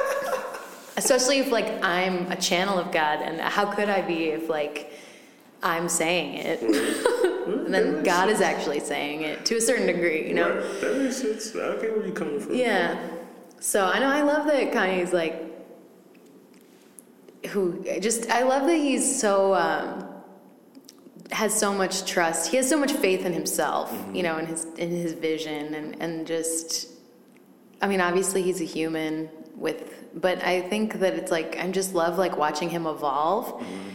[0.98, 4.92] especially if like I'm a channel of God, and how could I be if like
[5.64, 8.40] I'm saying it, and then God sense.
[8.40, 10.56] is actually saying it to a certain degree, you know.
[10.56, 10.82] Right.
[10.82, 11.56] That makes sense.
[11.56, 12.56] I get where you're coming from.
[12.56, 13.00] Yeah.
[13.60, 15.47] So I know I love that Kanye's like
[17.50, 20.06] who just I love that he's so um,
[21.32, 22.52] has so much trust.
[22.52, 24.16] He has so much faith in himself, mm-hmm.
[24.16, 26.90] you know, in his in his vision and and just
[27.82, 31.94] I mean, obviously he's a human with but I think that it's like I just
[31.94, 33.48] love like watching him evolve.
[33.48, 33.90] Mm-hmm.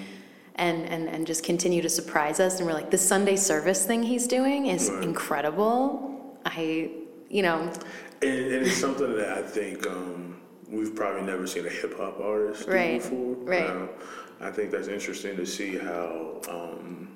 [0.54, 4.02] And, and, and just continue to surprise us and we're like the sunday service thing
[4.02, 5.02] he's doing is right.
[5.02, 6.90] incredible i
[7.30, 7.72] you know
[8.20, 10.41] and, and, it's something that i think um,
[10.72, 13.00] we've probably never seen a hip hop artist do right.
[13.00, 13.34] before.
[13.36, 13.62] Right.
[13.62, 13.86] Uh,
[14.40, 17.08] I think that's interesting to see how um,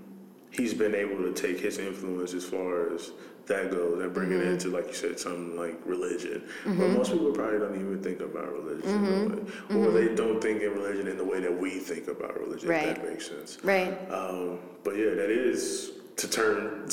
[0.51, 3.13] he's been able to take his influence as far as
[3.47, 4.43] that goes and bring mm-hmm.
[4.43, 6.43] it into, like you said, something like religion.
[6.65, 6.79] Mm-hmm.
[6.79, 9.77] But most people probably don't even think about religion, mm-hmm.
[9.77, 10.15] or they mm-hmm.
[10.15, 12.69] don't think in religion in the way that we think about religion.
[12.69, 12.89] Right.
[12.89, 13.59] If that makes sense.
[13.63, 13.93] Right.
[14.11, 16.89] Um, but yeah, that is to turn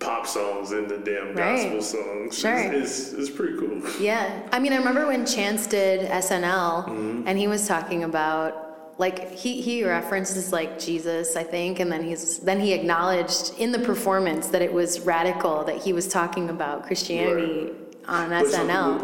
[0.00, 1.82] pop songs into damn gospel right.
[1.82, 2.38] songs.
[2.38, 2.56] Sure.
[2.56, 3.82] It's, it's, it's, pretty cool.
[4.00, 4.48] Yeah.
[4.52, 7.22] I mean, I remember when Chance did SNL mm-hmm.
[7.26, 8.68] and he was talking about
[8.98, 13.70] like he, he references like Jesus, I think, and then he's then he acknowledged in
[13.70, 17.74] the performance that it was radical that he was talking about Christianity right.
[18.08, 19.00] on but SNL.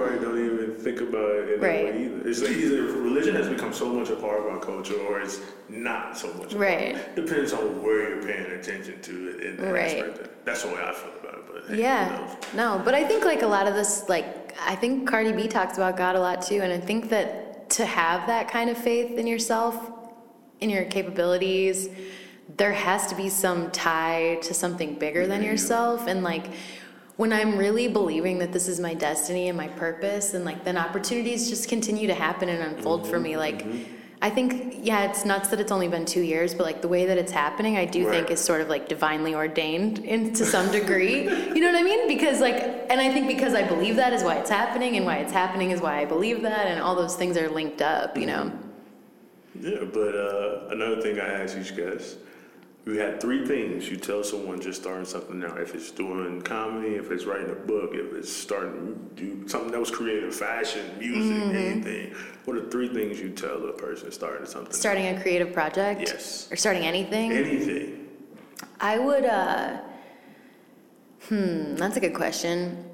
[0.84, 1.86] Some people probably don't even think about it in right.
[1.86, 2.28] that way either.
[2.28, 5.40] It's like either religion has become so much a part of our culture or it's
[5.68, 6.54] not so much.
[6.54, 6.94] Right.
[6.94, 7.16] Part.
[7.16, 9.98] Depends on where you're paying attention to it in that right.
[9.98, 10.44] aspect.
[10.44, 11.64] That's the way I feel about it.
[11.68, 15.32] But yeah, no, but I think like a lot of this, like I think Cardi
[15.32, 18.68] B talks about God a lot too, and I think that to have that kind
[18.68, 19.90] of faith in yourself,
[20.60, 21.88] in your capabilities,
[22.56, 26.46] there has to be some tie to something bigger than yourself, and like
[27.16, 30.76] when I'm really believing that this is my destiny and my purpose, and like then
[30.76, 33.64] opportunities just continue to happen and unfold mm-hmm, for me, like.
[33.64, 33.94] Mm-hmm
[34.24, 37.04] I think, yeah, it's nuts that it's only been two years, but like the way
[37.04, 38.16] that it's happening, I do right.
[38.16, 41.24] think is sort of like divinely ordained in, to some degree.
[41.24, 42.08] you know what I mean?
[42.08, 42.56] Because like,
[42.88, 45.72] and I think because I believe that is why it's happening, and why it's happening
[45.72, 48.50] is why I believe that, and all those things are linked up, you know?
[49.60, 52.16] Yeah, but uh, another thing I ask each guest
[52.86, 55.56] you had three things you tell someone just starting something now.
[55.56, 59.80] If it's doing comedy, if it's writing a book, if it's starting do something that
[59.80, 61.56] was creative, fashion, music, mm-hmm.
[61.56, 62.14] anything.
[62.44, 64.72] What are three things you tell a person starting something?
[64.72, 65.18] Starting new?
[65.18, 66.02] a creative project?
[66.02, 66.48] Yes.
[66.52, 67.32] Or starting anything?
[67.32, 68.08] Anything.
[68.80, 69.78] I would uh
[71.28, 72.90] hmm, that's a good question.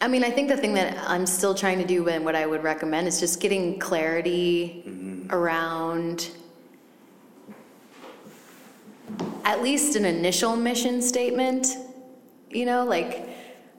[0.00, 2.46] I mean, I think the thing that I'm still trying to do and what I
[2.46, 5.34] would recommend is just getting clarity mm-hmm.
[5.34, 6.30] around
[9.44, 11.68] at least an initial mission statement,
[12.50, 13.28] you know, like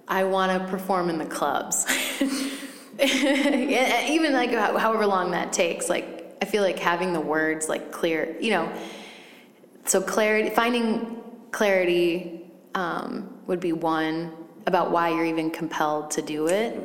[0.07, 1.86] I want to perform in the clubs.
[2.99, 8.36] Even like however long that takes, like I feel like having the words like clear,
[8.39, 8.72] you know.
[9.86, 14.34] So clarity, finding clarity um, would be one
[14.68, 16.78] about why you're even compelled to do it.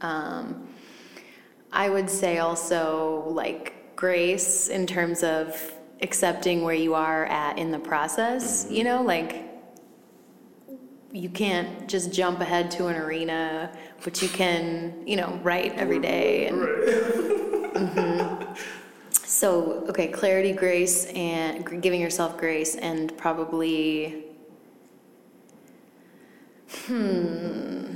[0.00, 0.68] Um,
[1.72, 7.70] I would say also like grace in terms of accepting where you are at in
[7.70, 8.74] the process, mm-hmm.
[8.74, 9.48] you know, like
[11.12, 13.70] you can't just jump ahead to an arena,
[14.02, 16.46] but you can, you know, write every day.
[16.46, 16.58] And,
[17.74, 18.56] Right.
[19.24, 24.26] So, okay, clarity, grace, and giving yourself grace, and probably,
[26.84, 27.94] hmm.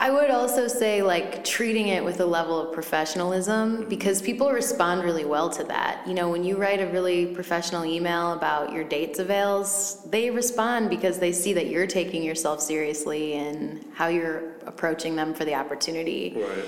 [0.00, 5.02] I would also say like treating it with a level of professionalism because people respond
[5.02, 6.06] really well to that.
[6.06, 10.88] You know, when you write a really professional email about your dates avails, they respond
[10.88, 15.54] because they see that you're taking yourself seriously and how you're approaching them for the
[15.54, 16.64] opportunity Right.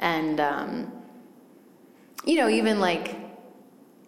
[0.00, 0.92] and um,
[2.24, 3.16] you know even like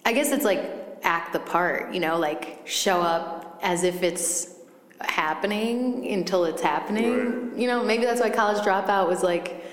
[0.05, 0.62] i guess it's like
[1.03, 4.55] act the part you know like show up as if it's
[5.01, 7.51] happening until it's happening.
[7.51, 7.59] Right.
[7.59, 9.64] you know maybe that's why college dropout was like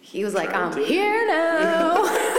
[0.00, 2.04] he was like Trying i'm to- here now.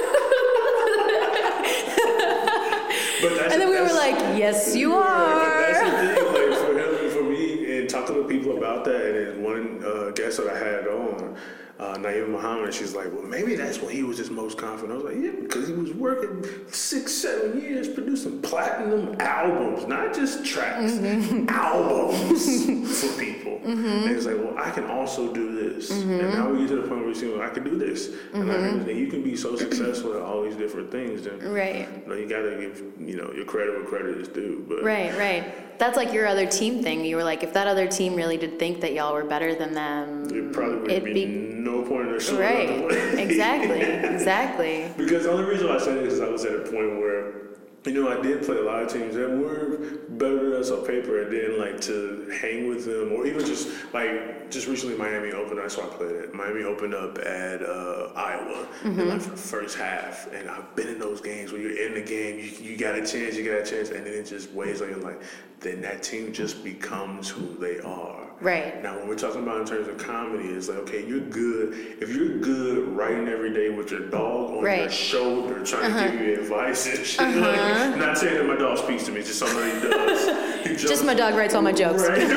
[3.51, 5.71] And then we were like yes you Yeah, are.
[5.71, 9.05] That's the thing, like for him and for me, and talking to people about that,
[9.05, 11.35] and then one uh, guest that I had on,
[11.79, 14.91] uh, Naeem Muhammad, she's like, well, maybe that's when he was his most confident.
[14.91, 20.13] I was like, yeah, because he was working six, seven years producing platinum albums, not
[20.13, 21.49] just tracks, Mm-hmm.
[21.49, 23.59] albums for people.
[23.63, 25.91] And he's like, well, I can also do this.
[25.91, 26.11] Mm-hmm.
[26.11, 28.09] And now we get to the point where we see, well, I can do this.
[28.33, 31.87] And, I can, you can be so successful at all these different things, then right
[32.03, 34.65] you, know, you gotta give you know your credit where credit is due.
[34.67, 37.05] But right right that's like your other team thing.
[37.05, 39.73] You were like if that other team really did think that y'all were better than
[39.73, 42.89] them It probably would it'd be, be no point in their showing right up.
[42.89, 43.81] To exactly.
[44.13, 44.93] Exactly.
[44.97, 47.42] Because the only reason why I say this is I was at a point where,
[47.85, 49.77] you know, I did play a lot of teams that were
[50.09, 53.69] better than us on paper, and then like to hang with them, or even just
[53.93, 55.59] like just recently Miami opened.
[55.59, 56.33] That's why I played it.
[56.33, 60.99] Miami opened up at uh, Iowa in like the first half, and I've been in
[60.99, 63.65] those games where you're in the game, you, you got a chance, you got a
[63.65, 65.21] chance, and then it just weighs on you like,
[65.59, 68.22] then that team just becomes who they are.
[68.43, 71.97] Right Now, when we're talking about in terms of comedy, it's like, okay, you're good.
[72.01, 76.13] If you're good writing every day with your dog on your shoulder trying to give
[76.13, 76.23] uh-huh.
[76.23, 77.89] you advice and shit, uh-huh.
[77.89, 80.67] like, not saying that my dog speaks to me, just he does.
[80.67, 82.19] He just my dog writes all my jokes Right.
[82.27, 82.29] like,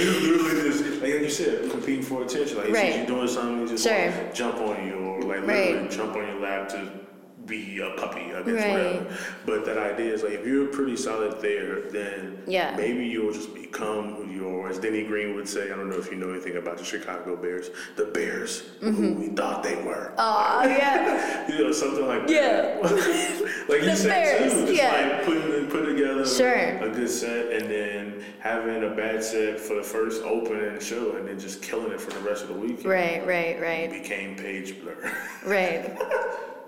[0.00, 2.56] you literally just, like you said, competing for attention.
[2.58, 2.92] Like, Right.
[2.92, 4.12] sees you doing something, he just Sure.
[4.32, 5.72] jump on you, or like Right.
[5.74, 7.01] literally jump on your lap to
[7.46, 8.72] be a puppy, I guess, Right.
[8.72, 9.06] whatever.
[9.46, 12.74] But that idea is like, if you're pretty solid there, then Yeah.
[12.76, 14.68] maybe you'll just become who you are.
[14.68, 17.36] As Denny Green would say, I don't know if you know anything about the Chicago
[17.36, 19.20] Bears, the Bears who mm-hmm.
[19.20, 20.12] we thought they were.
[20.18, 22.78] oh yeah You know, something like Yeah.
[22.80, 22.82] that.
[23.68, 24.92] like you The said Bears, too, just yeah.
[25.16, 26.54] like putting putting together Sure.
[26.54, 31.26] a good set and then having a bad set for the first opening show and
[31.28, 32.84] then just killing it for the rest of the week.
[32.84, 35.12] right right right Became Paige Blur.
[35.46, 35.90] Right.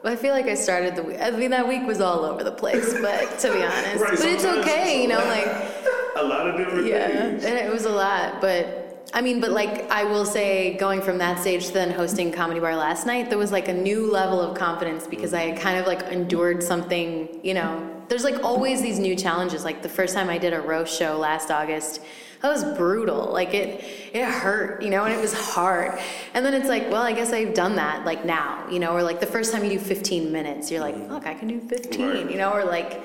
[0.05, 1.16] I feel like I started the week.
[1.20, 4.26] I mean, that week was all over the place, but to be honest, Right, but
[4.26, 5.46] it's okay, you know, like
[6.16, 7.44] a lot of different yeah, things.
[7.44, 8.40] and it was a lot.
[8.40, 12.32] But I mean, but like I will say, going from that stage to then hosting
[12.32, 15.61] Comedy Bar last night, there was like a new level of confidence because I had
[15.61, 17.40] kind of like endured something.
[17.42, 19.64] You know, there's like always these new challenges.
[19.64, 22.00] Like the first time I did a roast show last August.
[22.45, 23.32] That was brutal.
[23.32, 23.82] Like it,
[24.12, 25.99] it hurt, you know, and it was hard.
[26.34, 28.05] And then it's like, well, I guess I've done that.
[28.05, 30.95] Like now, you know, or like the first time you do 15 minutes, you're like,
[30.95, 31.11] mm-hmm.
[31.11, 32.30] look, I can do 15, Right.
[32.30, 33.03] you know, or like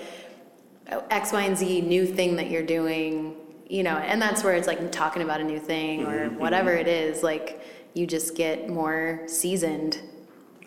[1.10, 3.38] X, Y, and Z new thing that you're doing,
[3.70, 6.38] you know, and that's where it's like talking about a new thing or mm-hmm.
[6.38, 6.82] whatever mm-hmm.
[6.82, 7.24] it is.
[7.24, 7.62] Like
[7.94, 10.02] you just get more seasoned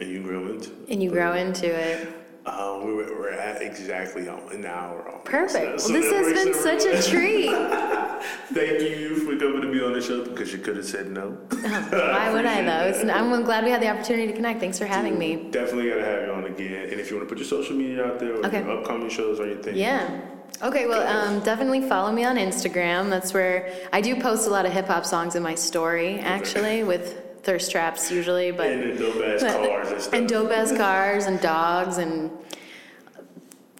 [0.00, 0.88] And you grow into it.
[0.88, 2.08] and you grow into it.
[2.44, 5.06] Um, we were, we're at exactly an hour.
[5.08, 5.24] almost.
[5.26, 5.80] Perfect.
[5.80, 7.50] So Well, this has been such a treat.
[8.52, 11.30] Thank you for coming to be on the show because you could have said no.
[11.50, 12.88] Why would I though?
[12.88, 14.58] It's, I'm glad we had the opportunity to connect.
[14.58, 15.48] Thanks for having me.
[15.50, 16.90] Definitely gotta have you on again.
[16.90, 18.60] And if you want to put your social media out there or Okay.
[18.60, 20.20] your upcoming shows or anything, Yeah.
[20.62, 23.08] Okay, well, um, definitely follow me on Instagram.
[23.10, 26.84] That's where I do post a lot of hip hop songs in my story, actually,
[26.84, 30.14] with thirst traps usually, but and dope ass cars and stuff.
[30.14, 32.30] and dope ass cars and dogs and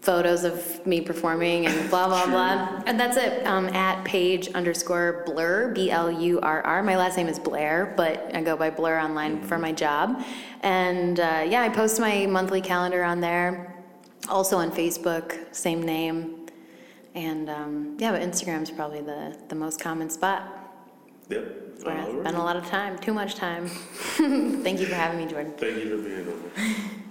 [0.03, 2.83] photos of me performing and blah blah blah.
[2.87, 3.47] And that's it.
[3.47, 6.83] Um, at Paige underscore blur b l u r r.
[6.83, 10.23] My last name is Blair, but I go by Blur online for my job.
[10.63, 13.69] And uh, yeah, I post my monthly calendar on there.
[14.29, 16.49] Also on Facebook, same name.
[17.15, 20.43] And um, yeah, but Instagram's probably the the most common spot.
[21.29, 21.62] Yep.
[21.75, 22.35] All spend right.
[22.35, 23.69] a lot of time, too much time.
[23.69, 25.55] Thank you for having me, Jordan.
[25.57, 27.02] Thank you for being on.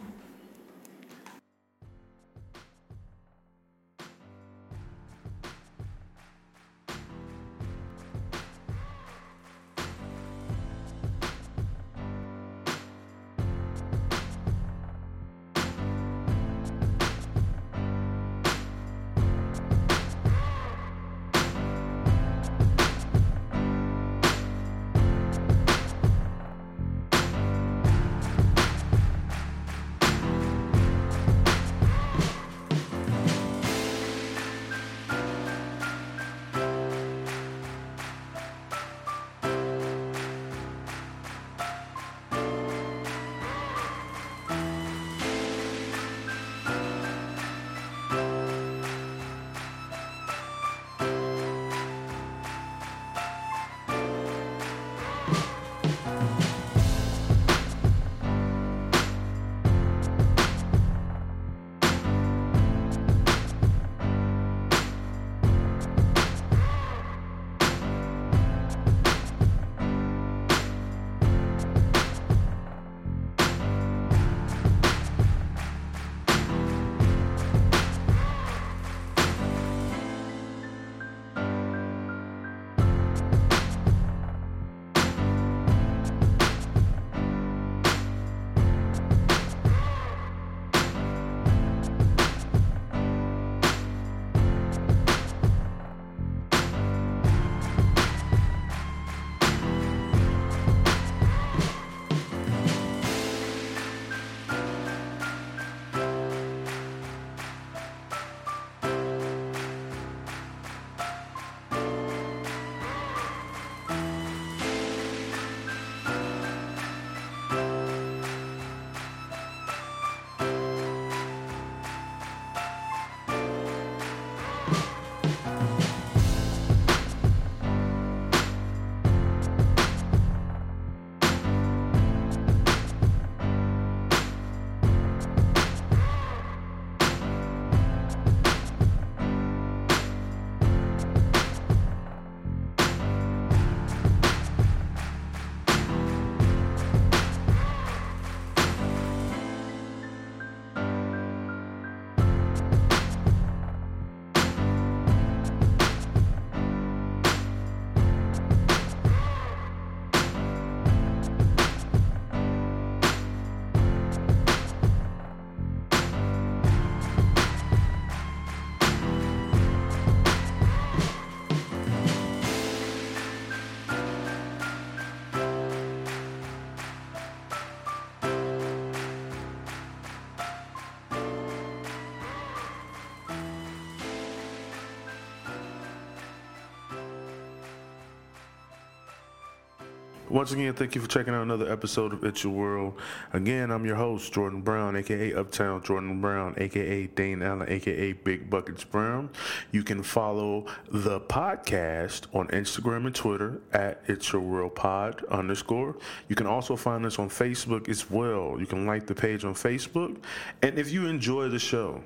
[190.32, 192.94] Once again, thank you for checking out another episode of It's Your World.
[193.34, 198.50] Again, I'm your host, Jordan Brown, aka Uptown Jordan Brown, aka Dane Allen, aka Big
[198.50, 199.30] Buckets Brown.
[199.72, 205.98] You can follow the podcast on Instagram and Twitter at It's Your World Pod underscore.
[206.30, 208.56] You can also find us on Facebook as well.
[208.58, 210.16] You can like the page on Facebook.
[210.62, 212.02] And if you enjoy the show,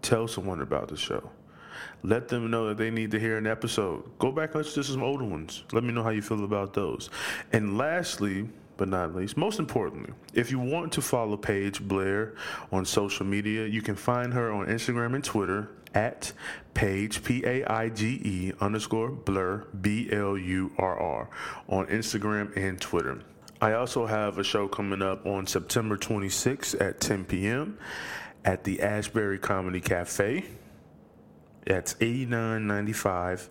[0.00, 1.28] tell someone about the show.
[2.02, 4.04] Let them know that they need to hear an episode.
[4.18, 5.64] Go back and listen to some older ones.
[5.72, 7.10] Let me know how you feel about those.
[7.52, 12.34] And lastly, but not least, most importantly, if you want to follow Paige Blair
[12.72, 16.32] on social media, you can find her on Instagram and Twitter at
[16.74, 21.30] Paige P A I G E underscore Blur B L U R R
[21.68, 23.20] on Instagram and Twitter.
[23.60, 27.78] I also have a show coming up on September 26th at 10 p.m.
[28.44, 30.44] at the Ashbury Comedy Cafe.
[31.66, 33.50] That's 8995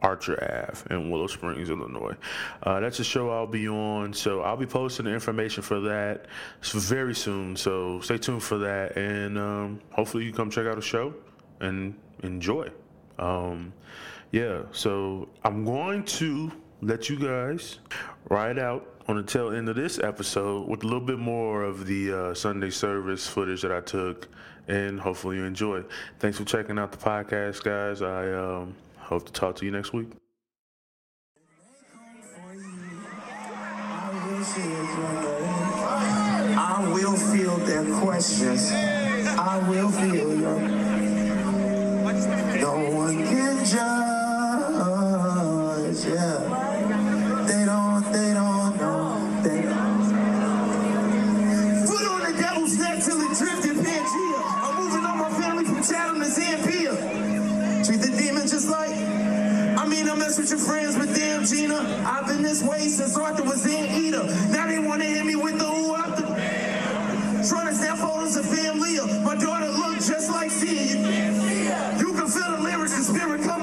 [0.00, 2.14] Archer Ave in Willow Springs, Illinois.
[2.62, 6.26] Uh, that's a show I'll be on, so I'll be posting the information for that
[6.62, 7.56] very soon.
[7.56, 11.14] So stay tuned for that, and um, hopefully you come check out the show
[11.60, 12.70] and enjoy.
[13.18, 13.72] Um,
[14.30, 17.78] yeah, so I'm going to let you guys
[18.28, 21.86] ride out on the tail end of this episode with a little bit more of
[21.86, 24.28] the uh, Sunday service footage that I took,
[24.68, 25.82] and hopefully you enjoy.
[26.18, 28.02] Thanks for checking out the podcast, guys.
[28.02, 30.08] I um, hope to talk to you next week.
[36.60, 38.70] I will feel their questions.
[38.70, 40.58] I will feel your.
[42.60, 44.17] No one can judge.
[61.38, 64.24] Damn, Gina, I've been this way since Arthur was in Eda.
[64.50, 66.26] Now they wanna hit me with the ooh after.
[67.48, 68.98] Trying to snap photos of family.
[69.22, 72.14] My daughter look just like seeing you.
[72.14, 73.57] Can feel the lyrics, and spirit coming